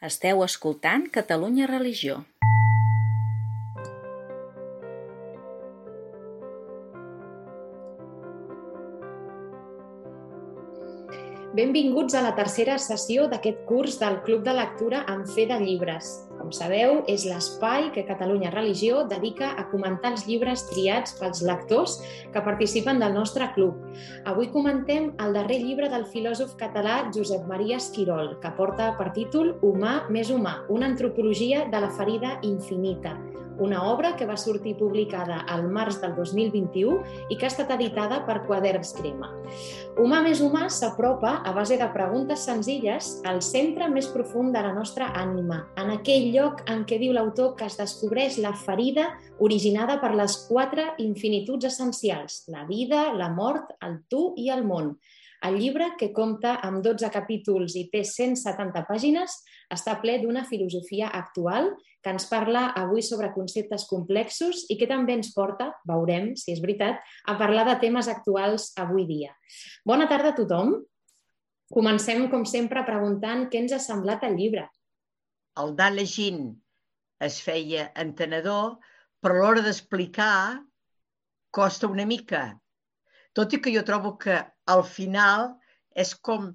Esteu 0.00 0.38
escoltant 0.40 1.02
Catalunya 1.12 1.66
Religió. 1.68 2.14
Benvinguts 11.52 12.16
a 12.16 12.24
la 12.24 12.32
tercera 12.38 12.78
sessió 12.80 13.28
d'aquest 13.28 13.60
curs 13.68 14.00
del 14.00 14.22
Club 14.24 14.40
de 14.48 14.56
Lectura 14.56 15.04
en 15.12 15.26
Fe 15.28 15.44
de 15.52 15.60
Llibres. 15.60 16.29
Com 16.40 16.48
sabeu, 16.56 17.02
és 17.12 17.26
l'espai 17.28 17.90
que 17.92 18.06
Catalunya 18.08 18.48
Religió 18.54 19.02
dedica 19.08 19.50
a 19.60 19.66
comentar 19.68 20.14
els 20.14 20.22
llibres 20.24 20.62
triats 20.70 21.12
pels 21.18 21.42
lectors 21.44 21.98
que 22.32 22.40
participen 22.46 23.02
del 23.02 23.12
nostre 23.12 23.50
club. 23.52 23.76
Avui 24.30 24.48
comentem 24.54 25.10
el 25.20 25.36
darrer 25.36 25.58
llibre 25.60 25.90
del 25.92 26.06
filòsof 26.08 26.56
català 26.62 27.02
Josep 27.12 27.44
Maria 27.50 27.76
Esquirol, 27.76 28.38
que 28.40 28.54
porta 28.56 28.94
per 28.96 29.10
títol 29.12 29.52
Humà 29.60 30.06
més 30.08 30.32
humà, 30.32 30.62
una 30.72 30.88
antropologia 30.88 31.66
de 31.68 31.84
la 31.84 31.92
ferida 31.98 32.38
infinita, 32.48 33.18
una 33.60 33.84
obra 33.92 34.14
que 34.16 34.26
va 34.26 34.36
sortir 34.40 34.74
publicada 34.78 35.42
al 35.48 35.66
març 35.68 36.00
del 36.02 36.14
2021 36.16 37.28
i 37.30 37.36
que 37.36 37.46
ha 37.46 37.52
estat 37.52 37.70
editada 37.76 38.22
per 38.26 38.40
Quaderns 38.48 38.94
Crema. 38.96 39.30
Humà 40.00 40.22
més 40.24 40.40
humà 40.40 40.66
s'apropa 40.72 41.36
a 41.44 41.52
base 41.56 41.76
de 41.80 41.88
preguntes 41.94 42.46
senzilles 42.48 43.12
al 43.28 43.42
centre 43.44 43.88
més 43.92 44.08
profund 44.10 44.56
de 44.56 44.64
la 44.64 44.72
nostra 44.76 45.12
ànima, 45.20 45.62
en 45.80 45.92
aquell 45.94 46.30
lloc 46.34 46.64
en 46.72 46.86
què 46.88 46.98
diu 47.02 47.14
l'autor 47.14 47.54
que 47.58 47.68
es 47.68 47.78
descobreix 47.78 48.40
la 48.40 48.54
ferida 48.56 49.10
originada 49.38 50.00
per 50.00 50.14
les 50.16 50.40
quatre 50.48 50.90
infinituds 50.98 51.68
essencials, 51.68 52.44
la 52.48 52.64
vida, 52.68 53.10
la 53.14 53.30
mort, 53.30 53.76
el 53.84 54.00
tu 54.08 54.30
i 54.40 54.50
el 54.50 54.64
món. 54.64 54.94
El 55.40 55.56
llibre, 55.56 55.86
que 55.96 56.10
compta 56.12 56.58
amb 56.66 56.82
12 56.84 57.08
capítols 57.12 57.72
i 57.80 57.86
té 57.92 58.02
170 58.04 58.82
pàgines, 58.88 59.38
està 59.72 59.94
ple 60.02 60.18
d'una 60.20 60.44
filosofia 60.44 61.08
actual 61.16 61.70
que 62.00 62.12
ens 62.14 62.26
parla 62.30 62.70
avui 62.80 63.02
sobre 63.04 63.32
conceptes 63.34 63.84
complexos 63.90 64.64
i 64.72 64.76
que 64.80 64.88
també 64.88 65.16
ens 65.18 65.32
porta, 65.36 65.70
veurem 65.88 66.32
si 66.38 66.54
és 66.54 66.62
veritat, 66.64 67.02
a 67.28 67.36
parlar 67.40 67.66
de 67.68 67.76
temes 67.82 68.08
actuals 68.08 68.70
avui 68.80 69.04
dia. 69.08 69.34
Bona 69.86 70.08
tarda 70.08 70.32
a 70.32 70.38
tothom. 70.38 70.78
Comencem, 71.70 72.24
com 72.32 72.46
sempre, 72.48 72.82
preguntant 72.88 73.46
què 73.50 73.60
ens 73.62 73.76
ha 73.76 73.82
semblat 73.82 74.24
el 74.26 74.38
llibre. 74.40 74.64
El 75.60 75.76
d'anar 75.76 76.00
llegint 76.00 76.48
es 77.22 77.38
feia 77.44 77.90
entenedor, 78.00 78.78
però 79.20 79.36
a 79.36 79.42
l'hora 79.44 79.62
d'explicar 79.66 80.64
costa 81.52 81.90
una 81.90 82.06
mica. 82.08 82.56
Tot 83.36 83.52
i 83.54 83.60
que 83.62 83.72
jo 83.74 83.84
trobo 83.86 84.16
que 84.18 84.40
al 84.72 84.82
final 84.86 85.52
és 85.94 86.14
com 86.16 86.48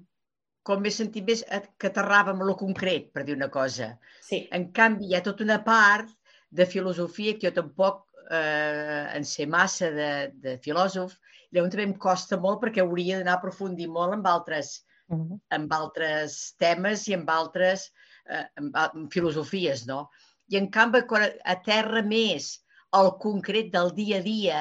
com 0.66 0.86
he 0.86 0.90
sentit 0.94 1.26
més 1.28 1.44
que 1.78 1.90
aterrava 1.90 2.32
amb 2.34 2.42
lo 2.48 2.56
concret, 2.58 3.12
per 3.14 3.22
dir 3.26 3.36
una 3.38 3.48
cosa. 3.54 3.92
Sí. 4.26 4.42
En 4.56 4.70
canvi, 4.78 5.10
hi 5.10 5.16
ha 5.16 5.22
tota 5.26 5.44
una 5.46 5.60
part 5.66 6.10
de 6.58 6.66
filosofia 6.66 7.36
que 7.36 7.46
jo 7.48 7.52
tampoc 7.60 8.02
eh, 8.30 9.04
en 9.14 9.26
sé 9.28 9.46
massa 9.46 9.92
de, 9.94 10.10
de 10.42 10.56
filòsof, 10.64 11.14
llavors 11.54 11.74
també 11.74 11.86
em 11.86 11.94
costa 12.06 12.38
molt 12.42 12.62
perquè 12.64 12.82
hauria 12.82 13.20
d'anar 13.20 13.36
a 13.36 13.40
aprofundir 13.40 13.86
molt 13.92 14.16
amb 14.16 14.26
altres, 14.26 14.72
uh 15.12 15.18
-huh. 15.18 15.38
amb 15.58 15.72
altres 15.72 16.54
temes 16.58 17.06
i 17.08 17.14
amb 17.14 17.30
altres 17.30 17.90
eh, 18.28 18.46
amb, 18.58 18.74
amb 18.74 19.12
filosofies, 19.12 19.86
no? 19.86 20.08
I 20.50 20.58
en 20.58 20.70
canvi, 20.70 21.02
quan 21.06 21.30
aterra 21.44 22.02
més 22.02 22.60
el 22.94 23.10
concret 23.22 23.70
del 23.72 23.94
dia 23.94 24.18
a 24.18 24.26
dia, 24.26 24.60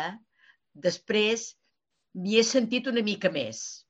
després 0.74 1.56
m'hi 2.14 2.40
he 2.40 2.44
sentit 2.44 2.88
una 2.88 3.02
mica 3.02 3.30
més 3.30 3.85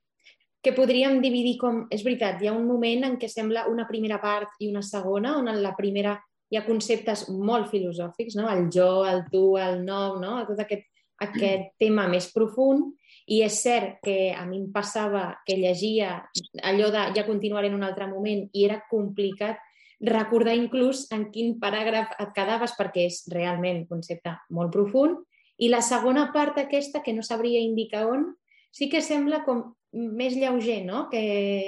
que 0.65 0.73
podríem 0.73 1.19
dividir 1.21 1.59
com... 1.61 1.83
És 1.93 2.01
veritat, 2.01 2.41
hi 2.41 2.49
ha 2.49 2.55
un 2.57 2.65
moment 2.65 3.05
en 3.05 3.19
què 3.21 3.29
sembla 3.29 3.67
una 3.69 3.85
primera 3.85 4.17
part 4.17 4.57
i 4.65 4.71
una 4.71 4.81
segona, 4.81 5.35
on 5.37 5.51
en 5.51 5.61
la 5.61 5.75
primera 5.77 6.15
hi 6.49 6.57
ha 6.57 6.65
conceptes 6.65 7.27
molt 7.29 7.69
filosòfics, 7.69 8.33
no? 8.39 8.49
el 8.49 8.67
jo, 8.73 9.05
el 9.05 9.27
tu, 9.29 9.43
el 9.61 9.83
nom, 9.85 10.17
no? 10.21 10.39
tot 10.49 10.63
aquest, 10.63 10.87
aquest 11.21 11.69
tema 11.81 12.07
més 12.09 12.31
profund, 12.33 12.95
i 13.29 13.43
és 13.45 13.59
cert 13.61 14.01
que 14.05 14.33
a 14.33 14.43
mi 14.49 14.59
em 14.63 14.65
passava 14.73 15.27
que 15.45 15.57
llegia 15.57 16.17
allò 16.65 16.91
de 16.93 17.05
ja 17.15 17.25
continuaré 17.25 17.69
en 17.69 17.77
un 17.77 17.85
altre 17.85 18.09
moment 18.09 18.43
i 18.53 18.65
era 18.65 18.81
complicat 18.89 19.61
recordar 20.05 20.53
inclús 20.57 21.05
en 21.15 21.29
quin 21.33 21.55
paràgraf 21.61 22.17
et 22.21 22.33
quedaves 22.35 22.75
perquè 22.77 23.07
és 23.09 23.23
realment 23.33 23.83
un 23.83 23.87
concepte 23.89 24.33
molt 24.49 24.73
profund. 24.73 25.21
I 25.57 25.69
la 25.71 25.81
segona 25.85 26.27
part 26.33 26.57
aquesta, 26.59 27.01
que 27.01 27.13
no 27.15 27.23
sabria 27.23 27.63
indicar 27.63 28.05
on, 28.11 28.27
sí 28.75 28.89
que 28.91 29.01
sembla 29.01 29.45
com 29.45 29.63
més 29.95 30.35
lleuger, 30.35 30.83
no? 30.85 31.05
que 31.11 31.21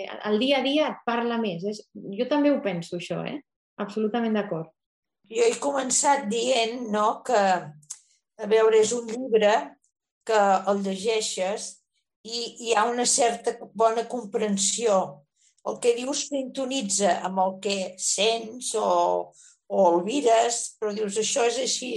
el 0.06 0.40
dia 0.42 0.60
a 0.60 0.66
dia 0.66 0.90
et 0.92 1.04
parla 1.08 1.40
més. 1.42 1.64
És, 1.64 1.82
jo 1.94 2.28
també 2.30 2.52
ho 2.52 2.60
penso, 2.64 3.00
això, 3.00 3.22
eh? 3.26 3.40
absolutament 3.80 4.36
d'acord. 4.36 4.70
Jo 5.28 5.44
he 5.44 5.56
començat 5.60 6.28
dient 6.32 6.88
no, 6.92 7.22
que, 7.28 7.40
a 8.38 8.48
veure, 8.52 8.80
és 8.80 8.94
un 8.96 9.08
llibre 9.10 9.54
que 10.28 10.40
el 10.72 10.84
llegeixes 10.84 11.72
i 12.28 12.44
hi 12.68 12.76
ha 12.76 12.86
una 12.90 13.06
certa 13.08 13.56
bona 13.74 14.06
comprensió. 14.12 15.24
El 15.68 15.80
que 15.84 15.96
dius 15.98 16.28
sintonitza 16.30 17.18
amb 17.28 17.42
el 17.44 17.58
que 17.64 17.78
sents 18.00 18.74
o, 18.80 18.88
o 19.68 19.84
olvides, 19.90 20.78
però 20.80 20.94
dius 20.96 21.20
això 21.20 21.48
és 21.48 21.60
així. 21.64 21.94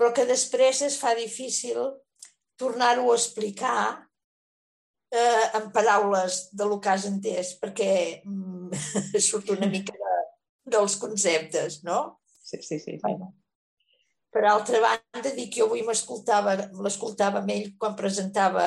Però 0.00 0.12
que 0.16 0.24
després 0.28 0.80
es 0.84 0.96
fa 1.00 1.12
difícil 1.16 1.80
tornar-ho 2.60 3.10
a 3.10 3.16
explicar 3.18 4.03
eh, 5.14 5.46
en 5.60 5.70
paraules 5.72 6.48
de 6.52 6.66
lo 6.66 6.80
que 6.80 6.90
has 6.90 7.06
entès, 7.10 7.54
perquè 7.62 7.92
mm, 8.24 8.74
surt 9.28 9.54
una 9.54 9.70
mica 9.70 9.94
de, 9.94 10.18
dels 10.74 10.98
conceptes, 11.00 11.82
no? 11.86 12.20
Sí, 12.42 12.60
sí, 12.62 12.80
sí. 12.80 12.98
Bueno. 13.02 13.32
Per 14.34 14.42
altra 14.50 14.80
banda, 14.82 15.30
dic 15.36 15.52
que 15.54 15.60
jo 15.60 15.68
avui 15.68 15.84
l'escoltava 15.86 17.38
amb 17.38 17.50
ell 17.54 17.68
quan 17.78 17.94
presentava 17.94 18.64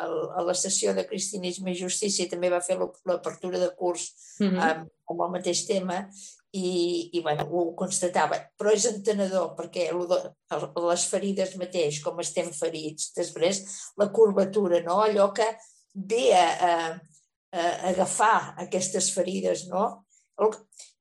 el, 0.00 0.14
a 0.32 0.44
la 0.46 0.54
sessió 0.56 0.94
de 0.96 1.04
Cristianisme 1.04 1.74
i 1.74 1.80
Justícia 1.82 2.24
i 2.24 2.30
també 2.30 2.48
va 2.48 2.62
fer 2.64 2.78
l'apertura 2.80 3.60
de 3.60 3.68
curs 3.76 4.06
mm 4.40 4.46
-hmm. 4.46 4.62
amb, 4.64 4.88
amb 5.12 5.20
el 5.26 5.34
mateix 5.36 5.66
tema 5.68 6.06
i, 6.52 7.10
i 7.12 7.20
bueno, 7.20 7.44
ho 7.50 7.74
constatava. 7.76 8.38
Però 8.56 8.72
és 8.72 8.86
entenedor 8.88 9.52
perquè 9.58 9.90
les 9.92 11.04
ferides 11.12 11.56
mateix, 11.60 12.00
com 12.00 12.18
estem 12.24 12.48
ferits, 12.56 13.12
després 13.12 13.60
la 13.98 14.08
curvatura, 14.08 14.80
no? 14.80 15.02
allò 15.04 15.32
que 15.36 15.46
ve 15.94 16.34
a, 16.34 16.46
a, 16.70 16.74
a 17.52 17.64
agafar 17.90 18.54
aquestes 18.62 19.10
ferides, 19.14 19.66
no? 19.68 19.86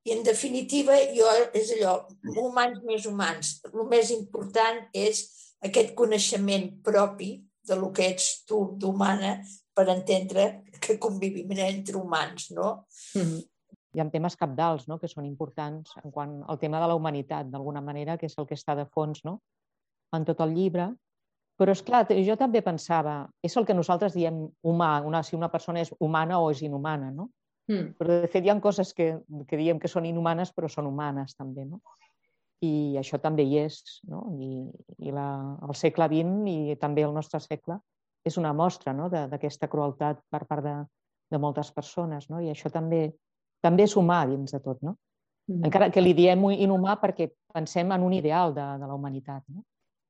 I 0.07 0.15
en 0.15 0.23
definitiva, 0.23 0.95
jo 1.15 1.27
és 1.55 1.73
allò, 1.75 1.99
humans 2.39 2.81
més 2.87 3.05
humans. 3.05 3.59
El 3.69 3.85
més 3.91 4.11
important 4.15 4.81
és 4.95 5.21
aquest 5.65 5.93
coneixement 5.95 6.69
propi 6.83 7.35
de 7.69 7.77
lo 7.77 7.91
que 7.93 8.07
ets 8.09 8.45
tu 8.49 8.63
d'humana 8.79 9.37
per 9.75 9.85
entendre 9.93 10.63
que 10.81 10.97
convivim 10.99 11.51
entre 11.57 11.97
humans, 11.97 12.49
no? 12.51 12.85
Mm 13.15 13.21
-hmm. 13.21 13.47
Hi 13.93 13.99
ha 13.99 14.09
temes 14.09 14.35
capdals 14.35 14.87
no? 14.87 14.99
que 14.99 15.07
són 15.07 15.25
importants 15.25 15.91
en 16.03 16.11
quant 16.11 16.43
al 16.47 16.59
tema 16.59 16.79
de 16.79 16.87
la 16.87 16.95
humanitat, 16.95 17.47
d'alguna 17.49 17.81
manera, 17.81 18.17
que 18.17 18.27
és 18.27 18.37
el 18.37 18.45
que 18.45 18.55
està 18.55 18.75
de 18.75 18.85
fons 18.85 19.23
no? 19.23 19.41
en 20.13 20.25
tot 20.25 20.39
el 20.39 20.53
llibre, 20.53 20.93
però, 21.59 21.75
és 21.75 21.81
clar, 21.83 22.05
jo 22.23 22.35
també 22.39 22.61
pensava, 22.63 23.25
és 23.43 23.55
el 23.59 23.65
que 23.67 23.75
nosaltres 23.75 24.15
diem 24.15 24.45
humà, 24.63 24.93
una, 25.05 25.19
si 25.27 25.35
una 25.35 25.49
persona 25.51 25.83
és 25.83 25.91
humana 25.99 26.39
o 26.39 26.49
és 26.53 26.63
inhumana, 26.63 27.11
no? 27.11 27.27
Mm. 27.69 27.95
Però, 27.99 28.19
de 28.23 28.29
fet, 28.31 28.45
hi 28.45 28.51
ha 28.53 28.55
coses 28.63 28.93
que, 28.95 29.11
que 29.47 29.59
diem 29.59 29.79
que 29.79 29.91
són 29.91 30.07
inhumanes, 30.07 30.53
però 30.55 30.69
són 30.71 30.87
humanes, 30.87 31.35
també, 31.35 31.67
no? 31.67 31.81
I 32.63 32.95
això 32.99 33.19
també 33.23 33.43
hi 33.43 33.59
és, 33.61 33.81
no? 34.07 34.23
I, 34.39 34.63
i 35.03 35.13
la, 35.15 35.27
el 35.67 35.75
segle 35.75 36.07
XX 36.11 36.47
i 36.49 36.77
també 36.79 37.03
el 37.07 37.13
nostre 37.15 37.39
segle 37.43 37.77
és 38.27 38.35
una 38.39 38.51
mostra 38.51 38.91
no? 38.91 39.07
d'aquesta 39.07 39.69
crueltat 39.71 40.19
per 40.31 40.41
part 40.47 40.65
de, 40.65 40.73
de 41.31 41.39
moltes 41.39 41.71
persones, 41.71 42.27
no? 42.31 42.41
I 42.43 42.51
això 42.51 42.71
també, 42.71 43.05
també 43.63 43.85
és 43.87 43.95
humà 43.99 44.25
dins 44.27 44.55
de 44.55 44.59
tot, 44.63 44.81
no? 44.83 44.97
Mm. 45.47 45.65
Encara 45.67 45.91
que 45.91 46.03
li 46.03 46.15
diem 46.15 46.49
inhumà 46.55 46.97
perquè 47.03 47.29
pensem 47.53 47.91
en 47.95 48.07
un 48.07 48.15
ideal 48.15 48.55
de, 48.55 48.65
de 48.79 48.89
la 48.89 48.95
humanitat, 48.95 49.43
no? 49.47 49.63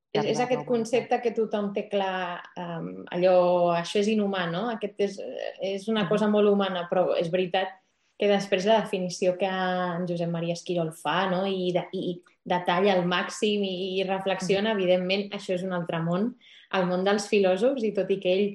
És, 0.10 0.26
és 0.26 0.40
aquest 0.42 0.64
concepte 0.66 1.20
que 1.22 1.36
tothom 1.38 1.70
té 1.76 1.84
clar, 1.90 2.40
um, 2.58 3.04
allò, 3.14 3.36
això 3.78 4.00
és 4.02 4.10
inhumà, 4.10 4.48
no? 4.50 4.64
Aquest 4.74 5.04
és, 5.06 5.20
és 5.62 5.86
una 5.92 6.08
cosa 6.10 6.30
molt 6.32 6.50
humana, 6.50 6.88
però 6.90 7.12
és 7.20 7.30
veritat 7.30 7.76
que 8.20 8.28
després 8.28 8.66
la 8.68 8.82
definició 8.82 9.36
que 9.40 9.48
en 9.50 10.08
Josep 10.10 10.32
Maria 10.34 10.56
Esquirol 10.58 10.90
fa 10.98 11.30
no? 11.32 11.44
I, 11.48 11.70
de, 11.76 11.86
i 11.94 12.18
detalla 12.50 12.98
al 12.98 13.06
màxim 13.08 13.62
i, 13.64 13.76
i 14.00 14.08
reflexiona, 14.08 14.74
evidentment, 14.74 15.30
això 15.38 15.54
és 15.56 15.64
un 15.68 15.78
altre 15.78 16.02
món, 16.04 16.34
el 16.76 16.90
món 16.90 17.06
dels 17.06 17.30
filòsofs, 17.30 17.86
i 17.86 17.94
tot 17.96 18.10
i 18.10 18.18
que 18.24 18.34
ell 18.34 18.50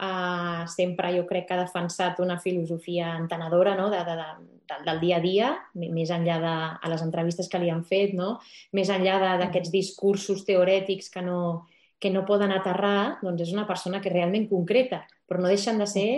uh, 0.00 0.62
sempre 0.70 1.12
jo 1.18 1.26
crec 1.28 1.48
que 1.48 1.58
ha 1.58 1.64
defensat 1.64 2.22
una 2.22 2.38
filosofia 2.40 3.16
entenedora 3.18 3.74
no? 3.76 3.90
de, 3.92 4.00
de, 4.06 4.16
de, 4.22 4.59
del 4.86 5.00
dia 5.00 5.18
a 5.18 5.24
dia, 5.24 5.50
més 5.74 6.10
enllà 6.14 6.38
de 6.42 6.54
a 6.80 6.90
les 6.92 7.02
entrevistes 7.04 7.48
que 7.50 7.60
li 7.62 7.70
han 7.70 7.82
fet, 7.84 8.14
no? 8.16 8.38
més 8.76 8.90
enllà 8.92 9.36
d'aquests 9.42 9.72
discursos 9.72 10.44
teorètics 10.48 11.10
que 11.12 11.22
no, 11.26 11.66
que 12.00 12.10
no 12.10 12.26
poden 12.28 12.52
aterrar, 12.56 13.20
doncs 13.22 13.48
és 13.48 13.54
una 13.54 13.66
persona 13.68 14.00
que 14.00 14.12
realment 14.12 14.48
concreta, 14.50 15.02
però 15.28 15.42
no 15.42 15.52
deixen 15.52 15.78
de 15.78 15.88
ser 15.90 16.08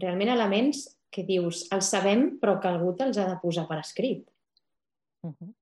realment 0.00 0.32
elements 0.32 0.86
que 1.10 1.24
dius, 1.24 1.64
els 1.72 1.88
sabem, 1.90 2.34
però 2.40 2.58
que 2.60 2.68
algú 2.68 2.92
te'ls 2.96 3.18
ha 3.18 3.28
de 3.30 3.38
posar 3.42 3.66
per 3.68 3.80
escrit. 3.80 4.26
Uh 5.24 5.32
-huh. 5.32 5.52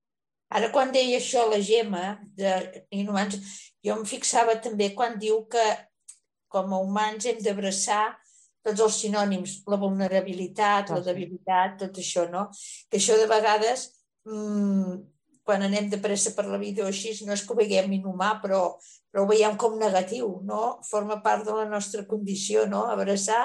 Ara, 0.49 0.71
quan 0.71 0.91
deia 0.91 1.17
això 1.17 1.49
la 1.49 1.61
Gemma, 1.61 2.19
de 2.35 2.85
Inhumans, 2.91 3.39
jo 3.83 3.95
em 3.95 4.05
fixava 4.05 4.61
també 4.61 4.93
quan 4.93 5.17
diu 5.19 5.47
que 5.47 5.65
com 6.47 6.73
a 6.73 6.79
humans 6.79 7.25
hem 7.25 7.41
d'abraçar 7.43 8.17
tots 8.65 8.81
els 8.81 9.01
sinònims, 9.03 9.59
la 9.69 9.77
vulnerabilitat, 9.81 10.89
la 10.95 11.03
debilitat, 11.05 11.77
tot 11.83 11.99
això, 12.01 12.25
no? 12.31 12.47
Que 12.89 12.97
això 12.97 13.17
de 13.19 13.27
vegades 13.29 13.89
mmm, 14.25 14.95
quan 15.45 15.61
anem 15.61 15.91
de 15.91 15.99
pressa 16.01 16.33
per 16.33 16.47
la 16.49 16.57
vida 16.57 16.83
o 16.83 16.89
així, 16.89 17.13
no 17.25 17.35
és 17.35 17.43
que 17.45 17.53
ho 17.53 17.57
veiem 17.59 17.91
inhumà, 17.99 18.31
però, 18.41 18.61
però 19.13 19.23
ho 19.23 19.29
veiem 19.29 19.53
com 19.61 19.77
negatiu, 19.77 20.39
no? 20.43 20.79
Forma 20.89 21.19
part 21.25 21.45
de 21.45 21.53
la 21.53 21.67
nostra 21.69 22.05
condició, 22.09 22.65
no? 22.71 22.87
Abraçar, 22.89 23.43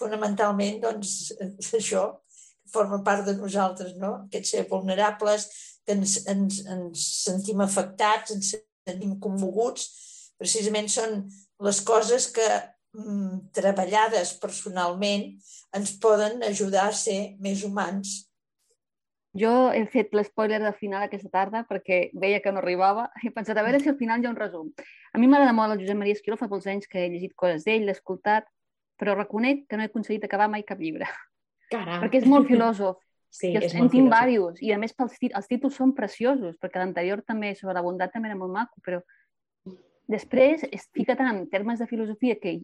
fonamentalment, 0.00 0.80
doncs, 0.86 1.34
això, 1.80 2.08
forma 2.72 3.02
part 3.04 3.28
de 3.28 3.36
nosaltres, 3.36 3.92
no? 4.00 4.14
Aquest 4.24 4.54
ser 4.54 4.64
vulnerables, 4.70 5.50
que 5.84 5.94
ens, 5.94 6.22
ens, 6.32 6.62
ens 6.72 7.04
sentim 7.28 7.60
afectats, 7.62 8.32
ens 8.32 8.54
sentim 8.88 9.18
commoguts, 9.20 9.90
precisament 10.40 10.88
són 10.92 11.20
les 11.64 11.82
coses 11.84 12.30
que 12.32 12.48
treballades 13.56 14.34
personalment 14.40 15.28
ens 15.76 15.92
poden 16.00 16.42
ajudar 16.46 16.88
a 16.90 16.96
ser 16.96 17.36
més 17.42 17.64
humans 17.66 18.26
jo 19.36 19.52
he 19.74 19.84
fet 19.92 20.14
l'espoiler 20.16 20.58
del 20.62 20.74
final 20.78 21.04
aquesta 21.04 21.28
tarda 21.32 21.62
perquè 21.68 22.08
veia 22.16 22.40
que 22.40 22.52
no 22.52 22.62
arribava. 22.62 23.08
He 23.22 23.32
pensat, 23.34 23.58
a 23.58 23.64
veure 23.66 23.80
si 23.82 23.90
al 23.92 23.98
final 23.98 24.22
hi 24.22 24.28
ha 24.28 24.32
un 24.32 24.38
resum. 24.38 24.70
A 25.12 25.20
mi 25.20 25.28
m'agrada 25.28 25.52
molt 25.56 25.74
el 25.74 25.82
Josep 25.82 25.98
Maria 26.00 26.16
Esquiró, 26.16 26.38
fa 26.40 26.48
molts 26.48 26.68
anys 26.72 26.88
que 26.88 27.02
he 27.02 27.10
llegit 27.12 27.34
coses 27.36 27.66
d'ell, 27.66 27.84
l'he 27.84 27.96
escoltat, 27.96 28.46
però 29.00 29.16
reconec 29.16 29.66
que 29.68 29.76
no 29.76 29.84
he 29.84 29.90
aconseguit 29.90 30.24
acabar 30.24 30.48
mai 30.52 30.64
cap 30.64 30.80
llibre. 30.80 31.08
Caram. 31.72 32.00
Perquè 32.04 32.22
és 32.22 32.30
molt 32.30 32.48
filòsof. 32.52 33.02
Sí, 33.36 33.50
I 33.50 33.58
és 33.58 33.74
en 33.74 33.90
tinc 33.92 34.06
diversos. 34.06 34.60
I 34.64 34.70
a 34.72 34.76
més 34.80 34.94
pels 34.96 35.18
els 35.26 35.48
títols 35.50 35.74
són 35.76 35.90
preciosos, 35.92 36.54
perquè 36.62 36.78
l'anterior 36.80 37.20
també 37.26 37.50
sobre 37.58 37.74
la 37.76 37.82
bondat 37.84 38.14
també 38.14 38.30
era 38.30 38.36
molt 38.38 38.54
maco, 38.54 38.80
però 38.86 39.02
després 40.08 40.64
es 40.70 40.88
fica 40.94 41.16
tant 41.16 41.30
en 41.32 41.44
termes 41.50 41.78
de 41.78 41.86
filosofia 41.86 42.38
que 42.40 42.60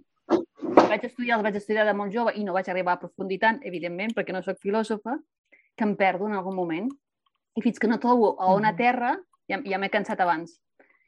vaig 0.63 1.05
estudiar, 1.05 1.39
els 1.39 1.47
vaig 1.47 1.57
estudiar 1.59 1.87
de 1.89 1.95
molt 1.97 2.13
jove 2.15 2.35
i 2.39 2.45
no 2.45 2.55
vaig 2.57 2.69
arribar 2.71 2.95
a 2.97 3.01
aprofundir 3.01 3.41
tant, 3.43 3.61
evidentment, 3.67 4.15
perquè 4.17 4.35
no 4.35 4.43
sóc 4.43 4.61
filòsofa, 4.63 5.17
que 5.77 5.87
em 5.87 5.97
perdo 5.97 6.29
en 6.29 6.37
algun 6.37 6.57
moment. 6.57 6.91
I 7.57 7.65
fins 7.65 7.81
que 7.81 7.89
no 7.89 8.01
trobo 8.01 8.35
a 8.41 8.53
on 8.53 8.65
a 8.69 8.75
terra, 8.77 9.17
ja, 9.51 9.59
ja 9.65 9.81
m'he 9.81 9.91
cansat 9.93 10.21
abans. 10.21 10.59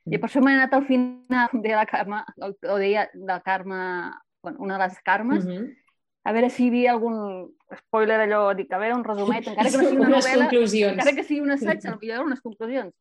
I 0.04 0.18
per 0.18 0.28
això 0.28 0.42
m'he 0.44 0.52
anat 0.52 0.74
al 0.76 0.84
final, 0.84 1.48
com 1.50 1.62
deia 1.64 1.78
la 1.80 1.86
Carme, 1.88 2.20
o 2.44 2.76
deia 2.80 3.06
la 3.14 3.38
Carme, 3.44 3.78
bueno, 4.44 4.60
una 4.60 4.76
de 4.76 4.84
les 4.84 5.00
Carmes, 5.00 5.44
Mm 5.44 5.50
-hmm. 5.50 5.76
a 6.24 6.32
veure 6.32 6.50
si 6.50 6.64
hi 6.64 6.68
havia 6.68 6.92
algun 6.92 7.48
spoiler 7.78 8.20
allò, 8.20 8.54
dic, 8.54 8.72
a 8.72 8.78
veure, 8.78 8.96
un 8.96 9.04
resumet, 9.04 9.46
encara 9.46 9.70
que 9.70 9.76
no 9.76 9.84
sigui 9.84 10.00
una 10.00 10.08
novel·la, 10.08 10.44
encara 10.90 11.16
que 11.16 11.24
sigui 11.24 11.40
un 11.40 11.50
assaig, 11.50 11.80
potser 12.00 12.20
unes 12.20 12.40
conclusions. 12.40 12.94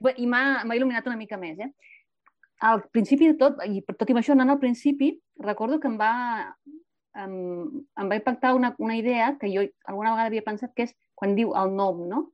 Bé, 0.00 0.14
I 0.16 0.26
m'ha 0.26 0.64
m'ha 0.64 0.76
il·luminat 0.76 1.06
una 1.06 1.16
mica 1.16 1.36
més, 1.36 1.58
eh? 1.58 1.70
Al 2.60 2.82
principi 2.90 3.28
de 3.30 3.36
tot, 3.38 3.60
i 3.66 3.82
per 3.86 3.94
tot 3.96 4.08
i 4.10 4.14
amb 4.14 4.20
això, 4.22 4.34
anant 4.34 4.50
al 4.50 4.58
principi, 4.62 5.12
recordo 5.44 5.78
que 5.78 5.86
em 5.90 5.98
va, 6.00 6.12
em, 7.22 7.36
em 8.00 8.10
va 8.10 8.18
impactar 8.18 8.54
una, 8.56 8.72
una 8.82 8.96
idea 8.98 9.36
que 9.38 9.50
jo 9.52 9.62
alguna 9.86 10.14
vegada 10.16 10.26
havia 10.32 10.46
pensat, 10.46 10.72
que 10.74 10.88
és 10.88 10.96
quan 11.14 11.36
diu 11.38 11.54
el 11.58 11.74
nom, 11.76 12.02
no? 12.10 12.24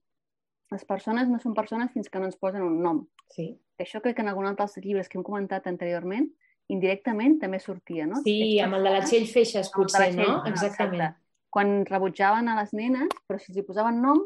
Les 0.73 0.85
persones 0.89 1.29
no 1.29 1.39
són 1.43 1.55
persones 1.55 1.93
fins 1.93 2.09
que 2.09 2.19
no 2.19 2.31
ens 2.31 2.39
posen 2.41 2.65
un 2.65 2.81
nom. 2.83 3.03
Sí. 3.35 3.51
Això 3.81 4.01
crec 4.01 4.17
que 4.17 4.25
en 4.25 4.31
algun 4.33 4.49
altre 4.49 4.65
dels 4.65 4.81
llibres 4.85 5.11
que 5.11 5.19
hem 5.19 5.27
comentat 5.27 5.67
anteriorment, 5.69 6.31
indirectament 6.73 7.37
també 7.43 7.61
sortia, 7.61 8.07
no? 8.09 8.23
Sí, 8.25 8.59
amb 8.65 8.79
el 8.79 8.89
de 8.89 8.95
la 8.95 9.03
Txell 9.05 9.27
Feixes, 9.29 9.69
potser, 9.75 10.09
Txell, 10.09 10.23
no? 10.23 10.39
ah, 10.41 10.49
Exactament. 10.49 11.03
exacte. 11.03 11.21
Quan 11.55 11.75
rebutjaven 11.87 12.49
a 12.49 12.57
les 12.61 12.73
nenes, 12.75 13.13
però 13.29 13.39
si 13.39 13.53
els 13.53 13.61
hi 13.61 13.67
posaven 13.67 14.01
nom, 14.03 14.23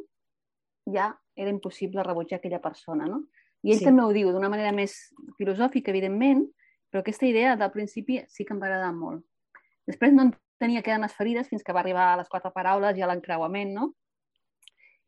ja 0.94 1.10
era 1.36 1.50
impossible 1.50 2.04
rebutjar 2.06 2.38
aquella 2.38 2.62
persona, 2.62 3.08
no? 3.10 3.24
I 3.64 3.72
ell 3.72 3.78
Sí. 3.80 3.84
també 3.84 4.02
ho 4.04 4.12
diu 4.12 4.30
d'una 4.32 4.48
manera 4.48 4.72
més 4.72 4.94
filosòfica, 5.38 5.90
evidentment, 5.90 6.44
però 6.90 7.00
aquesta 7.02 7.26
idea 7.26 7.56
del 7.56 7.70
principi 7.70 8.20
sí 8.28 8.44
que 8.44 8.54
em 8.54 8.60
va 8.60 8.66
agradar 8.66 8.92
molt. 8.94 9.24
Després 9.86 10.12
no 10.12 10.30
tenia 10.58 10.82
que 10.82 10.96
les 10.98 11.14
ferides 11.14 11.48
fins 11.48 11.62
que 11.62 11.72
va 11.72 11.80
arribar 11.80 12.12
a 12.12 12.16
les 12.20 12.28
quatre 12.28 12.50
paraules 12.54 12.96
i 12.96 13.02
a 13.02 13.06
l'encreuament, 13.06 13.72
no? 13.74 13.94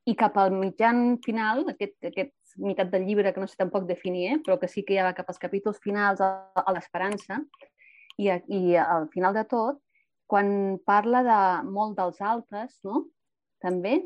I 0.06 0.14
cap 0.16 0.36
al 0.38 0.50
mitjan 0.52 1.18
final, 1.22 1.64
aquest, 1.68 1.96
aquest 2.04 2.32
meitat 2.56 2.90
del 2.90 3.04
llibre 3.06 3.32
que 3.32 3.40
no 3.40 3.46
sé 3.46 3.56
tampoc 3.56 3.84
definir, 3.86 4.26
eh? 4.32 4.38
però 4.44 4.58
que 4.58 4.66
sí 4.68 4.82
que 4.82 4.94
ja 4.96 5.04
va 5.04 5.12
cap 5.14 5.28
als 5.28 5.38
capítols 5.38 5.78
finals 5.80 6.20
a, 6.20 6.50
a 6.56 6.72
l'esperança, 6.72 7.38
i, 8.18 8.28
a- 8.28 8.42
i 8.48 8.74
al 8.76 9.08
final 9.12 9.34
de 9.34 9.44
tot, 9.44 9.78
quan 10.26 10.78
parla 10.86 11.22
de 11.26 11.68
molt 11.70 11.96
dels 11.98 12.20
altres, 12.20 12.78
no? 12.84 13.06
també, 13.60 14.00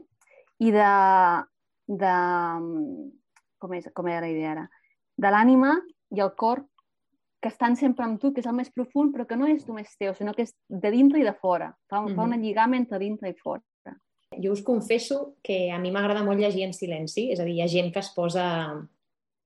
i 0.59 0.71
de, 0.75 0.91
de 1.87 2.15
com, 3.65 3.75
és, 3.77 3.89
com 3.97 4.09
era 4.13 4.23
la 4.27 4.31
idea 4.33 4.53
ara, 4.53 4.69
de 5.17 5.33
l'ànima 5.33 5.75
i 6.15 6.21
el 6.21 6.33
cor 6.37 6.65
que 7.45 7.51
estan 7.53 7.77
sempre 7.77 8.07
amb 8.07 8.21
tu, 8.21 8.33
que 8.33 8.41
és 8.41 8.49
el 8.49 8.57
més 8.57 8.71
profund, 8.73 9.13
però 9.13 9.27
que 9.29 9.37
no 9.37 9.49
és 9.51 9.67
només 9.69 9.93
teu, 10.01 10.15
sinó 10.17 10.33
que 10.37 10.47
és 10.47 10.55
de 10.69 10.91
dintre 10.93 11.21
i 11.21 11.27
de 11.27 11.35
fora. 11.37 11.75
Fa, 11.91 12.01
mm 12.01 12.07
-hmm. 12.07 12.17
fa 12.17 12.23
una 12.23 12.41
lligam 12.41 12.75
entre 12.75 12.99
dintre 12.99 13.29
i 13.29 13.35
fora. 13.35 13.63
Jo 14.43 14.53
us 14.53 14.63
confesso 14.63 15.37
que 15.43 15.71
a 15.71 15.79
mi 15.79 15.91
m'agrada 15.91 16.25
molt 16.25 16.41
llegir 16.41 16.65
en 16.65 16.73
silenci, 16.73 17.31
és 17.31 17.41
a 17.41 17.45
dir, 17.45 17.55
hi 17.55 17.63
ha 17.63 17.69
gent 17.69 17.93
que 17.93 18.01
es 18.01 18.11
posa, 18.11 18.87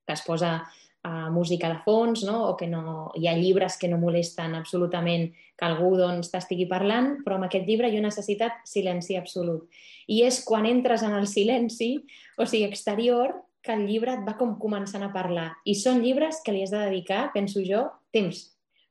que 0.06 0.12
es 0.12 0.22
posa 0.22 0.62
uh, 1.04 1.30
música 1.30 1.68
de 1.68 1.78
fons, 1.84 2.24
no? 2.24 2.48
o 2.48 2.56
que 2.56 2.66
no, 2.66 3.10
hi 3.14 3.26
ha 3.26 3.36
llibres 3.36 3.76
que 3.76 3.88
no 3.88 3.98
molesten 3.98 4.54
absolutament 4.54 5.32
que 5.56 5.66
algú 5.66 5.96
doncs, 5.96 6.30
t'estigui 6.30 6.66
parlant, 6.66 7.18
però 7.24 7.36
amb 7.36 7.48
aquest 7.48 7.66
llibre 7.66 7.90
jo 7.90 7.98
he 7.98 8.00
necessitat 8.00 8.62
silenci 8.64 9.16
absolut. 9.16 9.68
I 10.06 10.22
és 10.22 10.42
quan 10.44 10.66
entres 10.66 11.02
en 11.02 11.12
el 11.12 11.26
silenci, 11.26 12.04
o 12.38 12.46
sigui, 12.46 12.64
exterior, 12.64 13.34
que 13.62 13.74
el 13.74 13.86
llibre 13.88 14.14
et 14.14 14.24
va 14.26 14.36
com 14.38 14.56
començant 14.60 15.04
a 15.04 15.12
parlar. 15.14 15.48
I 15.66 15.74
són 15.78 16.02
llibres 16.04 16.42
que 16.44 16.54
li 16.54 16.62
has 16.64 16.72
de 16.74 16.80
dedicar, 16.86 17.28
penso 17.34 17.62
jo, 17.66 17.84
temps. 18.14 18.44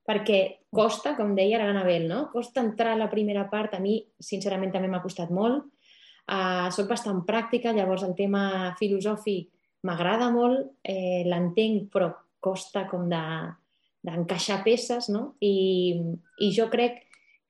Perquè 0.08 0.40
costa, 0.72 1.16
com 1.18 1.34
deia 1.36 1.60
l'Anabel, 1.60 2.08
no? 2.08 2.28
costa 2.31 2.64
entrar 2.64 2.94
a 2.96 3.00
la 3.00 3.10
primera 3.12 3.48
part. 3.52 3.75
A 3.75 3.84
mi, 3.84 4.00
sincerament, 4.19 4.72
també 4.72 4.92
m'ha 4.92 5.04
costat 5.04 5.31
molt. 5.36 5.66
Uh, 6.28 6.68
soc 6.75 6.90
bastant 6.92 7.22
pràctica, 7.28 7.72
llavors 7.75 8.04
el 8.04 8.16
tema 8.16 8.74
filosòfic 8.80 9.54
m'agrada 9.88 10.28
molt, 10.34 10.74
eh, 10.84 11.24
l'entenc, 11.24 11.88
però 11.94 12.12
costa 12.44 12.88
com 12.90 13.08
de 13.10 13.24
d'encaixar 14.08 14.62
peces, 14.64 15.10
no? 15.12 15.36
I, 15.44 15.98
I 16.40 16.52
jo 16.56 16.68
crec 16.72 17.02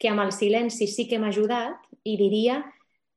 que 0.02 0.10
amb 0.10 0.24
el 0.24 0.32
silenci 0.34 0.88
sí 0.90 1.06
que 1.10 1.20
m'ha 1.22 1.30
ajudat 1.34 1.84
i 2.08 2.16
diria, 2.18 2.62